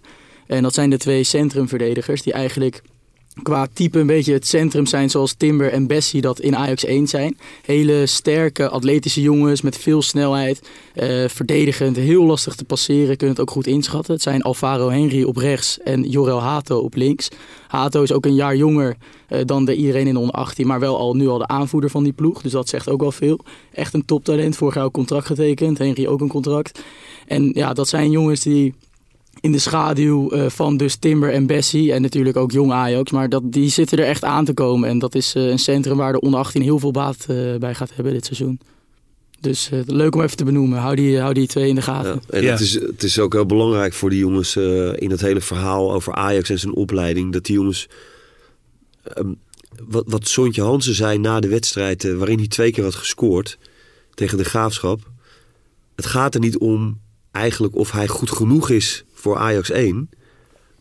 [0.47, 2.81] En dat zijn de twee centrumverdedigers die eigenlijk
[3.43, 7.07] qua type een beetje het centrum zijn zoals Timber en Bessie dat in Ajax 1
[7.07, 7.37] zijn.
[7.65, 10.69] Hele sterke, atletische jongens met veel snelheid.
[10.93, 14.13] eh, verdedigend, heel lastig te passeren, kunnen het ook goed inschatten.
[14.13, 17.29] Het zijn Alvaro Henry op rechts en Jorel Hato op links.
[17.67, 18.95] Hato is ook een jaar jonger
[19.27, 21.89] eh, dan de iedereen in de onder 18, maar wel al, nu al de aanvoerder
[21.89, 22.41] van die ploeg.
[22.41, 23.39] Dus dat zegt ook wel veel.
[23.71, 25.77] Echt een toptalent, vorig jaar ook contract getekend.
[25.77, 26.79] Henry ook een contract.
[27.27, 28.73] En ja, dat zijn jongens die
[29.41, 33.11] in de schaduw eh, van dus Timber en Bessie en natuurlijk ook jong Ajax.
[33.11, 34.89] Maar dat, die zitten er echt aan te komen.
[34.89, 37.75] En dat is eh, een centrum waar de onder 18 heel veel baat eh, bij
[37.75, 38.59] gaat hebben dit seizoen.
[39.39, 40.79] Dus eh, leuk om even te benoemen.
[40.79, 42.21] Hou die, hou die twee in de gaten.
[42.27, 42.51] Ja, en Ja.
[42.51, 45.93] Het, is, het is ook heel belangrijk voor die jongens eh, in het hele verhaal
[45.93, 47.33] over Ajax en zijn opleiding.
[47.33, 47.87] Dat die jongens.
[49.03, 49.33] ehm,
[49.87, 53.57] wat, wat Sontje Hansen zei na de wedstrijd, waarin hij twee keer had gescoord
[54.13, 55.11] tegen de graafschap.
[55.95, 56.99] Het gaat er niet om
[57.31, 60.09] eigenlijk of hij goed genoeg is voor Ajax 1.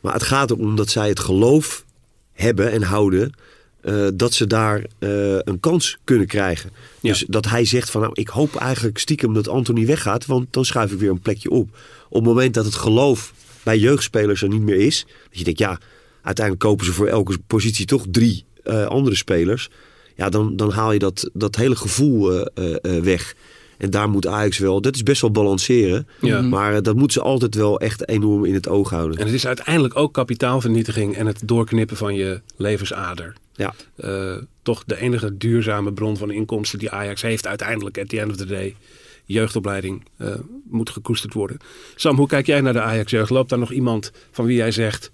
[0.00, 1.84] Maar het gaat erom dat zij het geloof
[2.32, 3.32] hebben en houden.
[3.80, 6.70] eh, dat ze daar eh, een kans kunnen krijgen.
[7.00, 7.10] Ja.
[7.10, 10.64] Dus dat hij zegt van nou, ik hoop eigenlijk stiekem dat Anthony weggaat, want dan
[10.64, 11.68] schuif ik weer een plekje op.
[12.08, 13.32] Op het moment dat het geloof
[13.62, 15.78] bij jeugdspelers er niet meer is, dat je denkt ja,
[16.22, 19.68] uiteindelijk kopen ze voor elke positie toch drie eh, andere spelers.
[20.16, 22.48] Ja, dan, dan haal je dat, dat hele gevoel
[22.82, 23.34] weg.
[23.78, 26.08] En daar moet Ajax wel, dat is best wel balanceren.
[26.20, 26.42] Ja.
[26.42, 29.18] Maar eh, dat moeten ze altijd wel echt enorm in het oog houden.
[29.18, 33.34] En het is uiteindelijk ook kapitaalvernietiging en het doorknippen van je levensader.
[33.52, 33.74] Ja.
[33.96, 38.30] Eh, toch de enige duurzame bron van inkomsten die Ajax heeft uiteindelijk, at the end
[38.30, 38.76] of the day.
[39.24, 40.34] Jeugdopleiding eh,
[40.64, 41.58] moet gekoesterd worden.
[41.94, 43.30] Sam, hoe kijk jij naar de Ajax-jeugd?
[43.30, 45.12] Loopt daar nog iemand van wie jij zegt...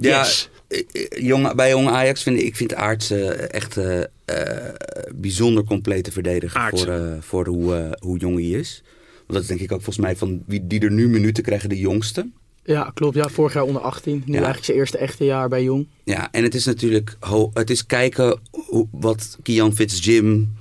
[0.00, 0.48] Ja, Yes.
[0.68, 4.74] eh, eh, jong, bij jong Ajax vind ik, ik vind Aarts eh, echt eh, eh,
[5.14, 6.86] bijzonder complete verdediger Aartsen.
[6.86, 8.82] voor, eh, voor hoe, hoe jong hij is.
[9.16, 11.68] Want dat is denk ik ook volgens mij van wie die er nu minuten krijgen
[11.68, 12.28] de jongste.
[12.64, 13.14] Ja, klopt.
[13.14, 14.14] Ja, vorig jaar onder 18.
[14.14, 14.32] Nu Ja.
[14.34, 15.86] eigenlijk zijn eerste echte jaar bij Jong.
[16.04, 17.16] Ja, en het is natuurlijk
[17.52, 20.54] het is kijken hoe, wat Kian Fitzjim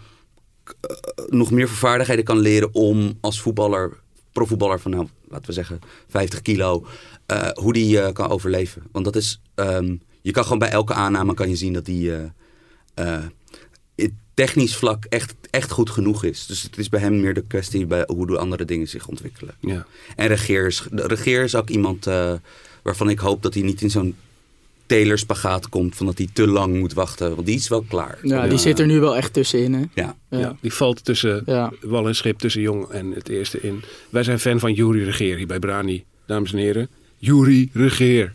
[1.27, 3.97] nog meer voor vaardigheden kan leren om als voetballer,
[4.31, 6.85] profvoetballer van nou, laten we zeggen 50 kilo,
[7.29, 8.83] eh, hoe die eh, kan overleven.
[8.91, 12.13] Want dat is, ehm, je kan gewoon bij elke aanname kan je zien dat die
[12.15, 12.23] eh,
[12.93, 13.23] eh,
[14.33, 16.45] technisch vlak echt, echt goed genoeg is.
[16.45, 19.55] Dus het is bij hem meer de kwestie bij hoe de andere dingen zich ontwikkelen.
[19.59, 19.85] Ja.
[20.15, 22.33] En Regeer is, de Regeer is ook iemand eh,
[22.83, 24.15] waarvan ik hoop dat hij niet in zo'n
[24.85, 25.95] Taylor-spagaat komt.
[25.95, 27.35] Van dat hij te lang moet wachten.
[27.35, 28.19] Want die is wel klaar.
[28.21, 29.73] Ja, die zit er nu wel echt tussenin.
[29.73, 30.01] Hè?
[30.01, 30.15] Ja.
[30.29, 30.39] Ja.
[30.39, 31.71] Ja, die valt tussen Ja.
[31.81, 33.83] wal en schip, tussen jong en het eerste in.
[34.09, 36.89] Wij zijn fan van Jury Regeer hier bij Brani, dames en heren.
[37.19, 38.33] Jury Regeer.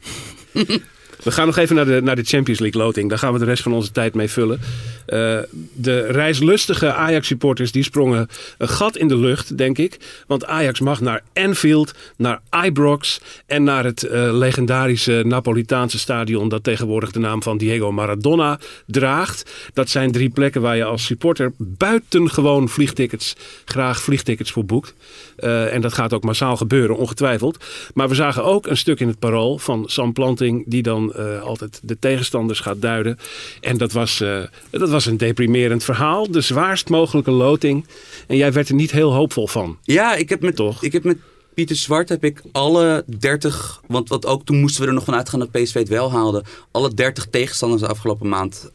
[1.24, 3.08] We gaan nog even naar de, naar de Champions League loting.
[3.08, 4.60] Daar gaan we de rest van onze tijd mee vullen.
[5.06, 5.38] Eh,
[5.72, 9.98] de reislustige Ajax-supporters die sprongen een gat in de lucht, denk ik.
[10.26, 16.64] Want Ajax mag naar Anfield, naar Ibrox en naar het eh, legendarische Napolitaanse stadion dat
[16.64, 19.50] tegenwoordig de naam van Diego Maradona draagt.
[19.72, 24.94] Dat zijn drie plekken waar je als supporter buitengewoon vliegtickets, graag vliegtickets voor boekt.
[25.36, 27.64] Eh, en dat gaat ook massaal gebeuren, ongetwijfeld.
[27.94, 31.42] Maar we zagen ook een stuk in het parool van Sam Planting, die dan eh,
[31.42, 33.18] altijd de tegenstanders gaat duiden.
[33.60, 36.30] En dat was, eh, dat was een deprimerend verhaal.
[36.30, 37.86] De zwaarst mogelijke loting.
[38.26, 39.78] En jij werd er niet heel hoopvol van.
[39.82, 40.82] Ja, ik heb met, Toch?
[40.82, 41.18] Ik heb met
[41.54, 43.80] Pieter Zwart heb ik alle 30...
[43.86, 46.44] Want, wat ook toen moesten we er nog van uitgaan dat PSV het wel haalde.
[46.70, 48.70] Alle 30 tegenstanders de afgelopen maand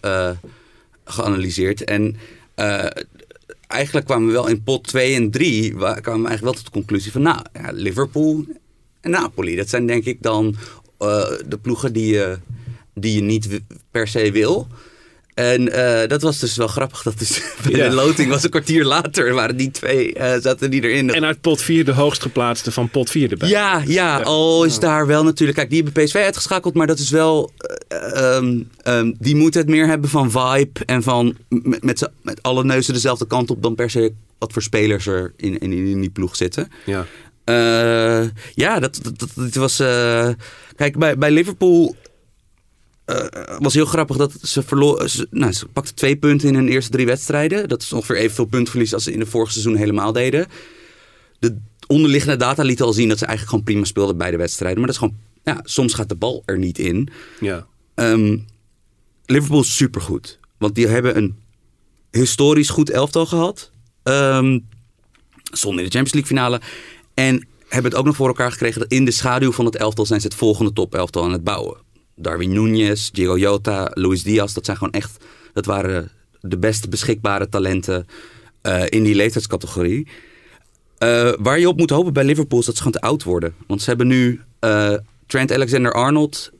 [1.05, 1.83] geanalyseerd.
[1.83, 2.17] En
[3.69, 5.73] eigenlijk kwamen we wel in pot 2 en 3...
[5.73, 7.21] kwamen we eigenlijk wel tot de conclusie van...
[7.21, 8.45] Nou, ja, Liverpool
[9.01, 9.55] en Napoli.
[9.55, 10.55] Dat zijn denk ik dan
[10.97, 12.37] eh, de ploegen die je,
[12.93, 13.59] die je niet
[13.91, 14.67] per se wil...
[15.39, 15.71] En
[16.01, 17.03] eh, dat was dus wel grappig.
[17.03, 17.89] Dat dus bij Ja.
[17.89, 21.13] de loting was een kwartier later waren die twee eh, zaten die erin.
[21.13, 23.49] En uit pot 4 de hoogst geplaatste van pot 4 erbij.
[23.49, 25.57] Ja, ja, al is daar wel natuurlijk.
[25.57, 27.51] Kijk, die hebben PSV uitgeschakeld, maar dat is wel.
[27.87, 32.41] eh, ehm, ehm, die moeten het meer hebben van vibe en van met, met, met
[32.43, 36.01] alle neuzen dezelfde kant op dan per se wat voor spelers er in, in, in
[36.01, 36.71] die ploeg zitten.
[36.85, 37.05] Ja.
[37.43, 39.79] Eh, ja, dat, dat, dat, dat was.
[39.79, 40.29] eh,
[40.75, 41.95] kijk, bij, bij Liverpool.
[43.09, 45.09] Eh, was heel grappig dat ze verloor.
[45.09, 47.67] Ze, nou, ze pakten twee punten in hun eerste drie wedstrijden.
[47.67, 50.47] Dat is ongeveer evenveel puntverlies als ze in de vorige seizoen helemaal deden.
[51.39, 54.77] De onderliggende data lieten al zien dat ze eigenlijk gewoon prima speelden bij de wedstrijden.
[54.77, 55.27] Maar dat is gewoon.
[55.43, 57.09] Ja, soms gaat de bal er niet in.
[57.39, 57.67] ja.
[57.95, 58.37] Ehm,
[59.25, 60.39] Liverpool is supergoed.
[60.57, 61.35] Want die hebben een
[62.11, 63.71] historisch goed elftal gehad.
[64.03, 64.59] Ehm
[65.51, 66.61] stonden in de Champions League finale.
[67.13, 70.05] En hebben het ook nog voor elkaar gekregen dat in de schaduw van het elftal
[70.05, 71.77] zijn ze het volgende top elftal aan het bouwen.
[72.21, 74.53] Darwin Núñez, Diego Jota, Luis Diaz.
[74.53, 78.07] Dat zijn gewoon echt, dat waren de beste beschikbare talenten
[78.61, 80.07] eh, in die leeftijdscategorie.
[80.97, 83.55] Eh, waar je op moet hopen bij Liverpool is dat ze gewoon te oud worden.
[83.67, 84.93] Want ze hebben nu eh,
[85.27, 86.51] Trent Alexander-Arnold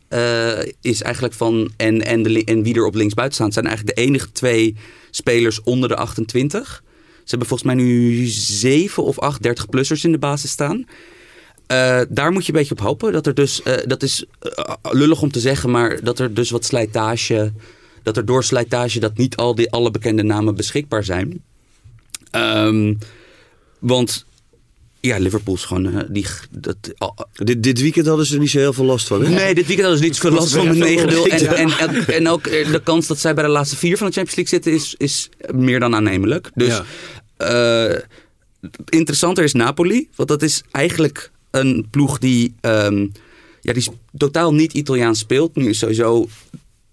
[0.82, 1.72] is eigenlijk van.
[1.78, 4.76] En, en, de, en wie er op linksbuiten staan, zijn eigenlijk de enige twee
[5.12, 6.84] spelers onder de 28.
[7.30, 10.86] Ze hebben volgens mij nu zeven of acht 30-plussers in de basis staan.
[11.70, 13.12] Eh, daar moet je een beetje op hopen.
[13.12, 16.50] Dat er dus, eh, dat is eh, lullig om te zeggen, maar dat er dus
[16.50, 17.52] wat slijtage.
[18.04, 21.44] Dat er door slijtage dat niet al die, alle bekende namen beschikbaar zijn.
[22.32, 22.94] Ehm,
[23.80, 24.26] want
[25.00, 26.06] ja, Liverpool is gewoon.
[26.10, 26.78] die, dat,
[27.34, 29.24] Dit, dit weekend hadden ze er niet zo heel veel last van.
[29.24, 29.30] Hè?
[29.30, 31.32] Nee, dit weekend hadden ze niet zoveel last van met 9-0.
[31.32, 34.14] En, en, en, en ook de kans dat zij bij de laatste vier van de
[34.14, 36.52] Champions League zitten is, is meer dan aannemelijk.
[36.56, 36.82] Dus
[37.38, 38.02] Ja.
[38.90, 40.10] interessanter is Napoli.
[40.16, 43.08] Want dat is eigenlijk een ploeg die, ehm,
[43.62, 45.56] ja, die totaal niet Italiaans speelt.
[45.56, 46.28] Nu is sowieso...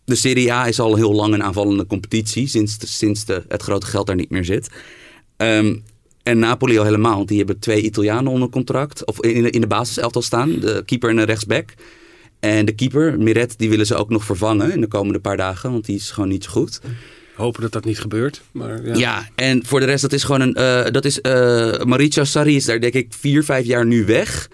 [0.05, 2.47] De Serie A is al heel lang een aanvallende competitie.
[2.49, 4.69] Sinds, sinds de, het grote geld daar niet meer zit.
[5.37, 5.77] Ehm,
[6.23, 7.17] en Napoli al helemaal.
[7.17, 9.05] Want die hebben twee Italianen onder contract.
[9.05, 10.59] Of in, de- in de basiselftal staan.
[10.61, 11.75] De keeper en de rechtsback.
[12.41, 15.73] En de keeper, Miret, die willen ze ook nog vervangen in de komende paar dagen.
[15.73, 16.81] Want die is gewoon niet zo goed.
[17.37, 18.43] Hopen dat dat niet gebeurt.
[18.53, 18.95] Maar, ja.
[18.95, 20.55] Ja, en voor de rest, dat is gewoon een.
[20.55, 21.21] eh, dat is,
[21.85, 24.51] Mauricio Sarri is daar denk ik vier, vijf jaar nu weg.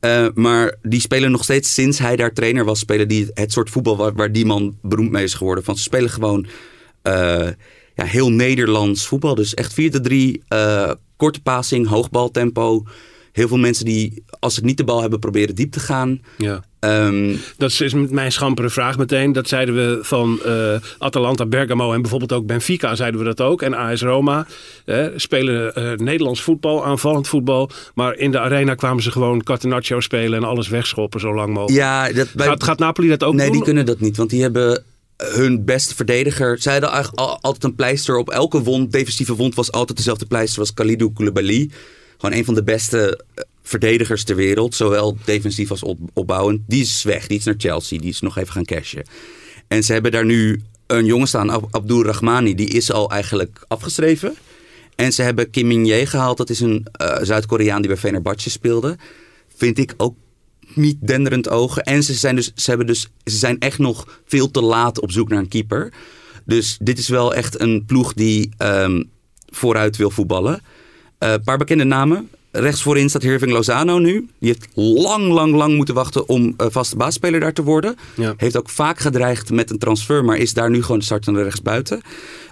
[0.00, 3.70] Eh, maar die spelen nog steeds sinds hij daar trainer was, spelen die het soort
[3.70, 5.64] voetbal waar, waar die man beroemd mee is geworden.
[5.64, 6.46] Van ze spelen gewoon
[7.94, 9.34] ja, heel Nederlands voetbal.
[9.34, 12.84] Dus echt 4-3, eh korte passing, hoogbaltempo.
[13.32, 16.22] Heel veel mensen die, als ze niet de bal hebben, proberen diep te gaan.
[16.38, 16.64] Ja.
[16.80, 19.32] Ehm, Dat is- mijn schampere vraag meteen.
[19.32, 23.62] Dat zeiden we van eh, Atalanta, Bergamo en bijvoorbeeld ook Benfica zeiden we dat ook.
[23.62, 24.46] En AS Roma
[24.84, 27.70] eh, spelen eh, Nederlands voetbal, aanvallend voetbal.
[27.94, 31.78] Maar in de arena kwamen ze gewoon catenaccio spelen en alles wegschoppen zo lang mogelijk.
[31.78, 33.54] ja, dat, bij- Gaat, gaat Napoli dat ook nee, doen?
[33.54, 34.84] die kunnen dat niet, want die hebben
[35.16, 36.58] hun beste verdediger.
[36.60, 38.92] Zij hadden eigenlijk al- altijd een pleister op elke wond.
[38.92, 41.70] Defensieve wond was altijd dezelfde pleister, was Khalidou Koulibaly.
[42.18, 46.60] Gewoon een van de beste eh, verdedigers ter wereld, zowel defensief als op- opbouwend.
[46.66, 49.02] Die is weg, die is naar Chelsea, die is nog even gaan cashen.
[49.68, 53.64] En ze hebben daar nu een jongen staan, Ab- Abdul Rahmani, die is al eigenlijk
[53.68, 54.34] afgeschreven.
[54.94, 58.96] En ze hebben Kim Min-jae gehaald, dat is een eh, Zuid-Koreaan die bij Fenerbahce speelde.
[59.56, 60.16] Vind ik ook
[60.74, 61.82] niet denderend ogen.
[61.82, 65.12] En ze zijn, dus, ze, hebben dus, ze zijn echt nog veel te laat op
[65.12, 65.92] zoek naar een keeper.
[66.44, 69.02] Dus dit is wel echt een ploeg die ehm,
[69.46, 70.60] vooruit wil voetballen.
[71.18, 72.28] Eh, Een paar bekende namen.
[72.60, 74.28] Rechts voorin staat Irving Lozano nu.
[74.38, 77.96] Die heeft lang, lang, lang moeten wachten om eh, vaste baasspeler daar te worden.
[78.16, 78.34] Ja.
[78.36, 82.00] Heeft ook vaak gedreigd met een transfer, maar is daar nu gewoon de startende rechtsbuiten.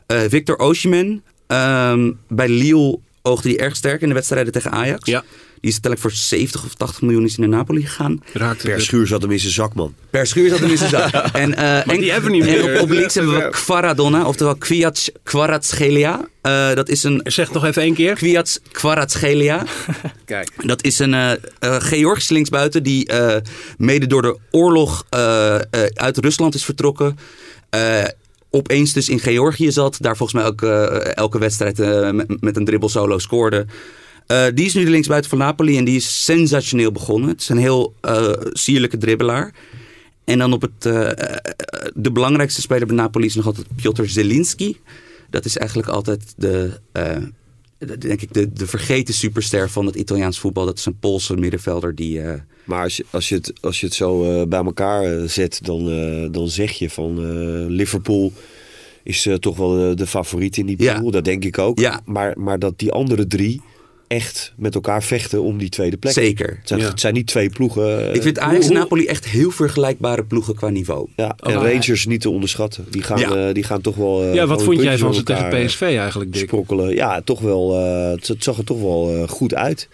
[0.07, 1.23] Eh Victor Osimhen.
[1.47, 5.07] ehm, bij Lille oogde hij erg sterk in de wedstrijden tegen Ajax.
[5.09, 5.25] Ja.
[5.61, 8.23] Die is uiteindelijk voor 70 of 80 miljoen is naar Napoli gegaan.
[8.33, 9.95] Raakte Per de- schuur zat hem in zijn zak, man.
[10.11, 11.13] Per schuur zat hem in zijn zak.
[11.33, 12.75] En, eh, en, die hebben we niet en meer.
[12.77, 16.29] op, op links hebben we Kvaradonna, oftewel Kwiat Kvaratskhelia.
[16.43, 18.15] Eh dat is een Zeg nog even één keer.
[18.15, 19.65] Kwiat Kvaratskhelia.
[20.25, 20.51] Kijk.
[20.67, 21.39] Dat is een eh eh,
[21.79, 23.37] Georgische linksbuiten die eh,
[23.79, 25.05] mede door de oorlog
[25.95, 27.19] uit Rusland is vertrokken.
[27.71, 28.05] Eh,
[28.51, 29.97] opeens dus in Georgië zat.
[30.01, 31.79] Daar volgens mij ook eh, elke wedstrijd
[32.13, 33.67] met, met een dribbel solo scoorde.
[34.27, 37.29] Eh, die is nu de linksbuiten van Napoli en die is sensationeel begonnen.
[37.29, 39.55] Het is een heel eh, sierlijke dribbelaar.
[40.25, 41.11] En dan op het, eh,
[41.95, 44.77] de belangrijkste speler bij Napoli is nog altijd Piotr Zelinski.
[45.31, 50.39] Dat is eigenlijk altijd de, de- denk ik, de, de vergeten superster van het Italiaans
[50.39, 50.65] voetbal.
[50.67, 52.21] Dat is een Poolse middenvelder die...
[52.65, 55.85] Maar als je, als je, het, als je het zo bij elkaar zet, dan,
[56.33, 57.19] dan zeg je van
[57.67, 58.33] Liverpool
[59.03, 61.01] is toch wel de, favoriet in die Ja.
[61.01, 61.11] pool.
[61.11, 61.79] Dat denk ik ook.
[61.79, 62.01] Ja.
[62.05, 63.61] Maar, maar dat die andere drie
[64.09, 66.13] echt met elkaar vechten om die tweede plek.
[66.13, 66.49] Zeker.
[66.59, 66.89] Het zijn, Ja.
[66.89, 68.09] het zijn niet twee ploegen.
[68.09, 71.09] eh, ik vind Ajax en Napoli echt heel vergelijkbare ploegen qua niveau.
[71.17, 72.85] Ja, en Oh, Rangers niet te onderschatten.
[72.91, 73.49] Die gaan, Ja.
[73.49, 74.23] eh, die gaan toch wel.
[74.23, 76.43] eh, Ja, wat vond jij van ze tegen eh, PSV eigenlijk, Dick?
[76.43, 76.95] Sprokkelen.
[76.95, 77.75] Ja, toch wel.
[77.75, 79.89] eh, het, het zag er toch wel eh, goed uit.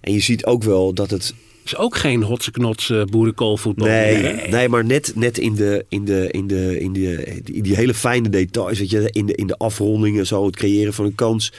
[0.00, 3.86] En je ziet ook wel dat het is ook geen hotse knots eh, boerenkoolvoetbal.
[3.86, 4.48] Nee, hè?
[4.48, 7.94] nee, maar net, net in, de, in, de, in, de, in, de, die, die hele
[7.94, 11.52] fijne details, weet je, in de, in de afrondingen, zo het creëren van een kans,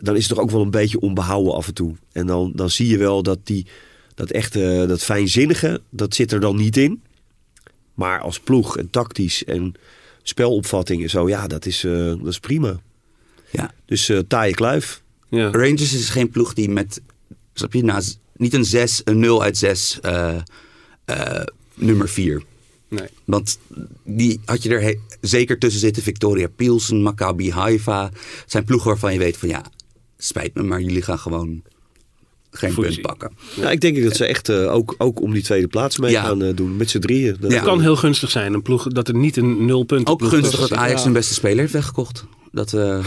[0.00, 1.94] dan is het toch ook wel een beetje onbehouden af en toe.
[2.12, 3.66] En dan, dan zie je wel dat die,
[4.14, 7.02] dat echte, dat fijnzinnige, dat zit er dan niet in.
[7.94, 9.74] Maar als ploeg en tactisch en
[10.22, 12.80] spelopvatting en zo, ja, dat is, eh, dat is prima.
[13.50, 13.72] Ja.
[13.84, 15.02] Dus eh taaie kluif.
[15.28, 15.50] Ja.
[15.50, 17.00] Rangers is geen ploeg die met,
[17.54, 18.02] snap je, nou,
[18.36, 20.36] niet een 6, een 0 uit 6, eh,
[21.04, 21.44] eh,
[21.74, 22.42] nummer 4.
[22.88, 23.08] Nee.
[23.24, 23.58] Want
[24.04, 26.02] die had je er zeker tussen zitten.
[26.02, 28.10] Victoria Pilsen, Maccabi Haifa.
[28.46, 29.64] Zijn ploegen waarvan je weet van ja,
[30.22, 31.62] spijt me, maar jullie gaan gewoon
[32.50, 33.32] geen punt pakken.
[33.56, 36.22] Ja, ik denk dat ze echt eh, ook, ook om die tweede plaats mee Ja.
[36.22, 37.36] gaan eh, doen, met z'n drieën.
[37.40, 37.62] Dat Ja.
[37.62, 40.72] Kan heel gunstig zijn, een ploeg, dat er niet een nul punt Ook gunstig dat.
[40.72, 40.98] Ajax Ja.
[40.98, 42.24] zijn beste speler heeft weggekocht.
[42.52, 43.04] Dat, eh,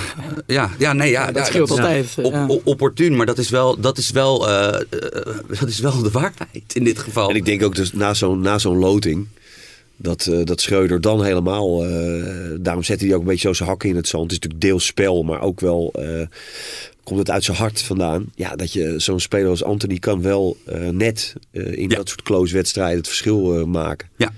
[0.48, 2.16] ja, ja, nee, ja, dat scheelt altijd.
[2.22, 2.48] Op, ja.
[2.48, 4.40] op- opportun, maar dat is wel, dat is wel,
[5.60, 7.30] dat is wel de waarheid in dit geval.
[7.30, 9.28] En ik denk ook dus na zo'n na zo'n loting.
[9.98, 11.86] dat, eh, dat Schreuder dan helemaal...
[11.86, 12.24] eh,
[12.60, 14.24] daarom zette hij ook een beetje zo zijn hakken in het zand.
[14.24, 15.94] Het is natuurlijk deels spel, maar ook wel...
[15.94, 16.28] eh,
[17.04, 18.26] komt het uit zijn hart vandaan.
[18.36, 21.96] Ja, dat je zo'n speler als Anthony kan wel eh, net eh, in Ja.
[21.96, 24.10] dat soort close wedstrijden het verschil eh, maken.
[24.18, 24.34] Ja.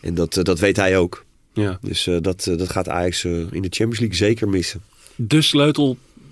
[0.00, 1.24] En dat, dat weet hij ook.
[1.52, 1.78] Ja.
[1.82, 4.80] Dus eh, dat, dat gaat Ajax in de Champions League zeker missen.
[5.16, 5.42] De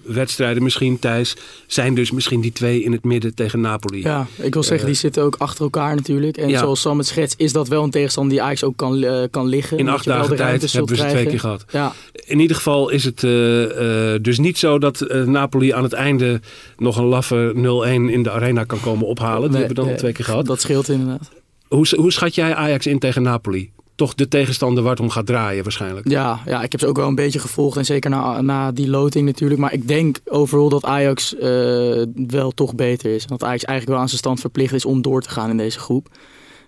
[0.06, 1.36] sleutelwedstrijden misschien, Thijs,
[1.66, 4.02] zijn dus misschien die twee in het midden tegen Napoli.
[4.02, 6.36] Ja, ik wil zeggen, die zitten ook achter elkaar natuurlijk.
[6.36, 6.58] En Ja.
[6.58, 9.46] zoals Sam het schetst, is dat wel een tegenstander die Ajax ook kan, eh, kan
[9.46, 9.78] liggen.
[9.78, 11.64] In acht dagen tijd hebben we ze twee keer gehad.
[11.70, 11.92] Ja,
[12.26, 15.92] In ieder geval is het eh, eh, dus niet zo dat eh, Napoli aan het
[15.92, 16.40] einde
[16.78, 19.48] nog een laffe 0-1 in de arena kan komen ophalen.
[19.50, 20.46] Die hebben we dan al twee keer gehad.
[20.46, 21.30] Dat scheelt inderdaad.
[21.68, 23.70] Hoe, hoe schat jij Ajax in tegen Napoli?
[23.96, 26.08] Toch de tegenstander waar het om gaat draaien waarschijnlijk.
[26.08, 27.76] Ja, ja, ik heb ze ook wel een beetje gevolgd.
[27.76, 29.60] En zeker na, na die loting natuurlijk.
[29.60, 33.22] Maar ik denk overal dat Ajax eh, wel toch beter is.
[33.22, 35.56] En dat Ajax eigenlijk wel aan zijn stand verplicht is om door te gaan in
[35.56, 36.08] deze groep.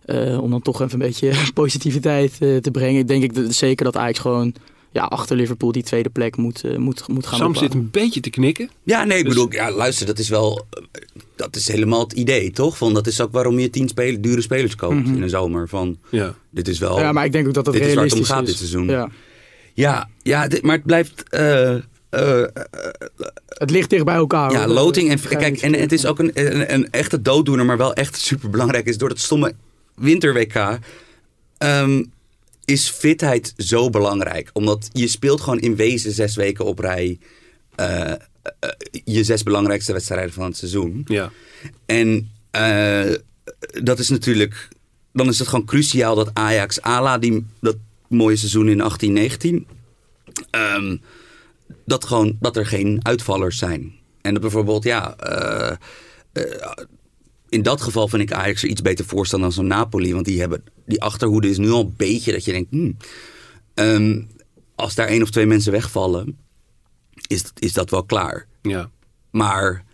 [0.04, 3.00] Eh, om dan toch even een beetje positiviteit eh, te brengen.
[3.00, 4.54] Ik denk ik dat- zeker dat Ajax gewoon
[4.98, 8.20] ja, achter Liverpool die tweede plek moet, eh, moet, moet gaan Sam zit een beetje
[8.20, 8.70] te knikken.
[8.82, 10.66] Ja, nee, ik Dus- bedoel, ja, luister, dat is wel.
[10.70, 10.82] eh,
[11.36, 12.76] Dat is helemaal het idee, toch?
[12.76, 15.68] Van, dat is ook waarom je tien spelers, dure spelers koopt in de zomer.
[15.68, 16.34] Van, Ja.
[16.50, 16.98] dit is wel.
[17.00, 18.58] Ja, maar ik denk ook dat dat dit is waar het om realistisch gaat is.
[18.58, 18.88] dit seizoen.
[18.96, 19.08] Ja.
[19.74, 21.22] Ja, ja dit- maar het blijft.
[21.28, 21.80] eh, eh,
[23.48, 24.50] Het ligt dicht bij elkaar.
[24.52, 24.74] ja, hoor.
[24.74, 25.10] loting.
[25.10, 28.50] En, kijk, en het is ook een, een, een echte dooddoener, maar wel echt super
[28.50, 29.52] belangrijk is door dat stomme
[29.94, 30.78] winter-WK.
[31.58, 32.02] ehm,
[32.68, 34.50] is fitheid zo belangrijk.
[34.52, 37.18] Omdat je speelt gewoon in wezen zes weken op rij.
[37.74, 38.18] eh, eh,
[39.04, 41.04] je zes belangrijkste wedstrijden van het seizoen.
[41.06, 41.32] Ja.
[41.86, 43.14] En eh,
[43.82, 44.68] dat is natuurlijk.
[45.12, 47.76] Dan is het gewoon cruciaal dat Ajax, ala die, dat
[48.08, 48.82] mooie seizoen in
[49.60, 49.66] 18-19.
[50.50, 50.96] ehm,
[51.84, 53.94] dat, gewoon, dat er geen uitvallers zijn.
[54.20, 55.16] En dat bijvoorbeeld, ja.
[57.48, 60.12] In dat geval vind ik Ajax er iets beter voor staan dan zo'n Napoli.
[60.12, 62.70] Want die, hebben, die achterhoede is nu al een beetje dat je denkt.
[62.70, 62.96] hmm,
[63.74, 64.22] ehm,
[64.74, 66.38] als daar één of twee mensen wegvallen,
[67.26, 68.46] is, is dat wel klaar.
[68.62, 68.90] ja.
[69.30, 69.84] Maar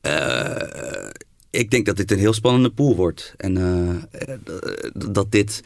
[0.00, 1.10] eh,
[1.50, 3.34] ik denk dat dit een heel spannende pool wordt.
[3.36, 4.38] En eh, eh,
[4.92, 5.62] dat dit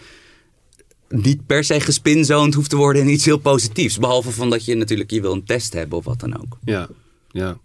[1.09, 3.99] niet per se gespinzoned hoeft te worden in iets heel positiefs.
[3.99, 6.59] Behalve van dat je natuurlijk je wil een test hebben of wat dan ook.
[6.65, 6.89] Ja,
[7.31, 7.59] ja.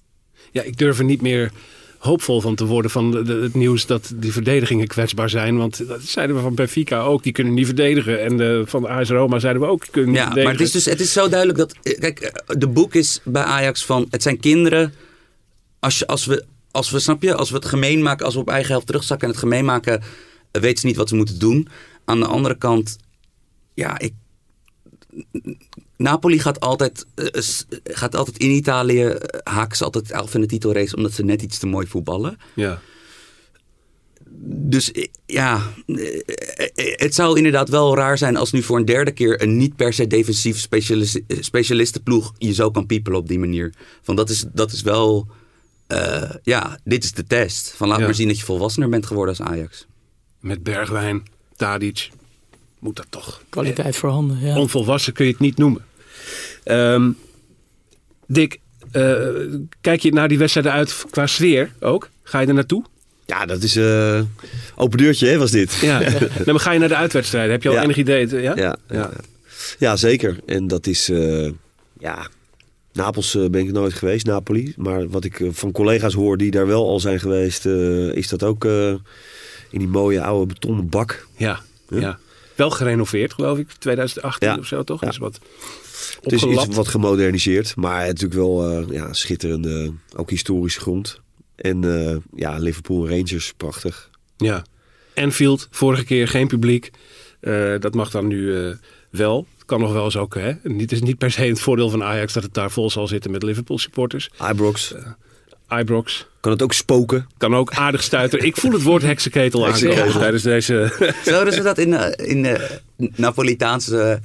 [0.52, 1.52] ja, ik durf er niet meer
[2.06, 5.58] hoopvol van te worden van de- de- het nieuws dat die verdedigingen kwetsbaar zijn.
[5.58, 8.22] Want dat zeiden we van Benfica ook, die kunnen niet verdedigen.
[8.24, 10.58] En de, van de AS Roma zeiden we ook, die kunnen niet Ja, verdedigen.
[10.58, 11.76] maar het is dus het is zo duidelijk dat.
[11.84, 14.08] eh, Kijk, eh, de boek is bij Ajax van.
[14.10, 14.94] Het zijn kinderen.
[15.80, 18.40] Als, je, als, we, als we, snap je, als we het gemeen maken, als we
[18.40, 20.02] op eigen helft terugzakken en het gemeen maken,
[20.52, 21.68] eh, weten ze niet wat ze moeten doen.
[22.06, 22.98] Aan de andere kant,
[23.74, 24.14] ja, ik.
[25.98, 30.42] Napoli gaat altijd, eh, s- gaat altijd in Italië, eh, haken ze altijd elf in
[30.42, 32.38] de titelrace omdat ze net iets te mooi voetballen.
[32.56, 32.82] Ja.
[34.48, 36.20] Dus eh, ja, eh,
[36.76, 39.76] eh, het zou inderdaad wel raar zijn als nu voor een derde keer een niet
[39.76, 43.74] per se defensief specialis- eh, specialistenploeg je zo kan piepelen op die manier.
[44.02, 45.28] Van dat is, dat is wel,
[45.88, 47.74] eh, ja, dit is de test.
[47.78, 48.06] Van laat Ja.
[48.06, 49.86] maar zien dat je volwassener bent geworden als Ajax.
[50.40, 51.24] Met Bergwijn,
[51.56, 52.10] Tadic,
[52.86, 53.42] moet dat toch.
[53.50, 54.58] Kwaliteit voorhanden, ja.
[54.60, 55.86] Onvolwassen kun je het niet noemen.
[56.64, 57.10] Ehm,
[58.28, 58.60] Dick,
[58.92, 59.18] eh,
[59.82, 62.10] kijk je naar die wedstrijden uit qua sfeer ook?
[62.24, 62.84] Ga je er naartoe?
[63.26, 64.22] Ja, dat is eh
[64.76, 65.74] open deurtje hè, was dit.
[65.74, 66.00] Ja.
[66.00, 66.10] nee,
[66.46, 67.52] maar ga je naar de uitwedstrijden?
[67.52, 67.84] Heb je al Ja.
[67.84, 68.42] enig idee?
[68.42, 68.56] Ja?
[68.56, 69.12] Ja, ja.
[69.80, 70.40] ja zeker.
[70.46, 71.50] En dat is, eh,
[72.00, 72.28] ja,
[72.94, 74.74] Napels ben ik nooit geweest, Napoli.
[74.78, 78.44] Maar wat ik van collega's hoor die daar wel al zijn geweest, eh, is dat
[78.44, 78.90] ook eh,
[79.70, 81.28] in die mooie oude betonnen bak.
[81.38, 81.60] Ja,
[81.90, 82.00] Ja.
[82.00, 82.20] ja.
[82.56, 83.72] Wel gerenoveerd, geloof ik.
[83.72, 84.58] 2018 Ja.
[84.58, 85.02] of zo, toch?
[85.02, 85.08] Ja.
[85.08, 85.40] Is wat
[86.22, 91.20] Het is, wat gemoderniseerd, maar natuurlijk wel eh, ja, schitterende, ook historische grond.
[91.56, 94.10] En eh, ja, Liverpool Rangers, prachtig.
[94.38, 94.64] Ja.
[95.16, 96.92] Anfield, vorige keer geen publiek.
[97.40, 98.76] Eh, dat mag dan nu
[99.10, 99.48] wel.
[99.56, 100.36] Het kan nog wel eens ook.
[100.36, 100.54] Hè?
[100.64, 103.32] Het is niet per se het voordeel van Ajax dat het daar vol zal zitten
[103.32, 104.30] met Liverpool supporters.
[104.52, 104.94] Ibrox,
[105.70, 107.28] Ibrox kan het ook spoken?
[107.38, 108.46] kan ook aardig stuiteren.
[108.46, 110.20] Ik voel het woord heksenketel aankomen Heksenketel.
[110.20, 110.94] tijdens deze...
[111.26, 112.80] Zouden ze dat in, eh, in de
[113.16, 114.22] Napolitaanse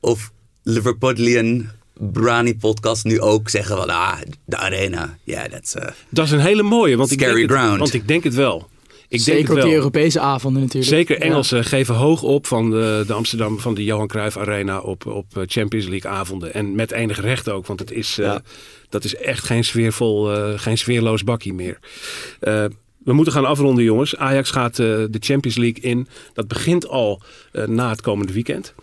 [0.00, 0.30] of
[0.62, 1.68] Liverpudlian
[1.98, 5.16] Brani podcast nu ook zeggen van ah, de arena.
[5.24, 5.74] Ja, dat is...
[5.74, 6.96] eh, Dat is een hele mooie.
[6.96, 7.78] Want ik Scary denk het, ground.
[7.78, 8.68] Want ik denk het wel.
[9.08, 9.74] Ik denk Zeker het op die wel.
[9.74, 10.92] Europese avonden natuurlijk.
[10.92, 11.24] Zeker Ja.
[11.24, 15.36] Engelsen geven hoog op van de, de Amsterdam, van de Johan Cruijff Arena op, op
[15.36, 16.54] eh, Champions League avonden.
[16.54, 18.34] En met enig recht ook, want het is, eh,
[18.88, 21.78] dat is echt geen, sfeervol, eh, geen sfeerloos bakkie meer.
[22.40, 22.64] Eh,
[23.04, 24.16] we moeten gaan afronden, jongens.
[24.16, 26.08] Ajax gaat eh, de Champions League in.
[26.32, 28.74] Dat begint al eh, na het komende weekend.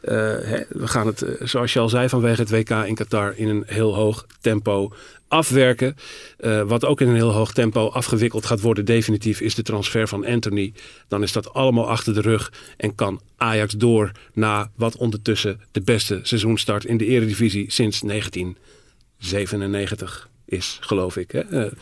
[0.00, 3.48] Eh, hè, we gaan het, zoals je al zei, vanwege het WK in Qatar in
[3.48, 4.92] een heel hoog tempo
[5.28, 5.96] afwerken.
[6.38, 10.08] Eh, wat ook in een heel hoog tempo afgewikkeld gaat worden, definitief, is de transfer
[10.08, 10.72] van Anthony.
[11.08, 15.80] Dan is dat allemaal achter de rug en kan Ajax door na wat ondertussen de
[15.80, 21.30] beste seizoenstart in de Eredivisie sinds 1997 is, geloof ik.
[21.30, 21.40] Hè?
[21.40, 21.72] Eh,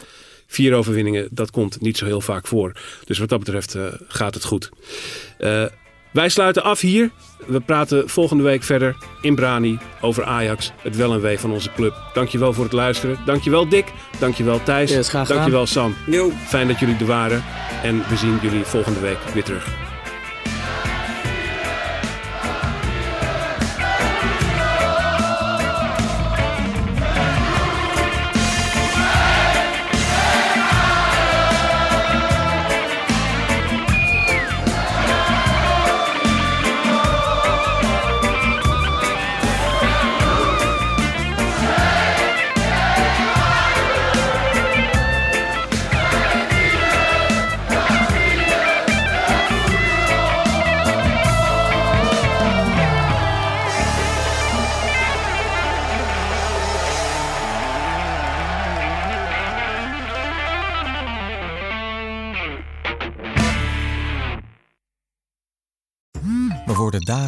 [0.46, 2.72] vier overwinningen, dat komt niet zo heel vaak voor.
[3.04, 4.70] Dus wat dat betreft eh, gaat het goed.
[6.14, 7.10] Wij sluiten af hier.
[7.46, 11.70] We praten volgende week verder in Brani over Ajax, het wel en wee van onze
[11.72, 11.94] club.
[12.12, 13.18] Dankjewel voor het luisteren.
[13.24, 13.92] Dankjewel Dick.
[14.18, 14.90] Dankjewel Thijs.
[14.90, 15.36] Yes, graag gedaan.
[15.36, 15.94] Dankjewel Sam.
[16.06, 16.30] Yo.
[16.46, 17.44] Fijn dat jullie er waren.
[17.82, 19.93] En we zien jullie volgende week weer terug.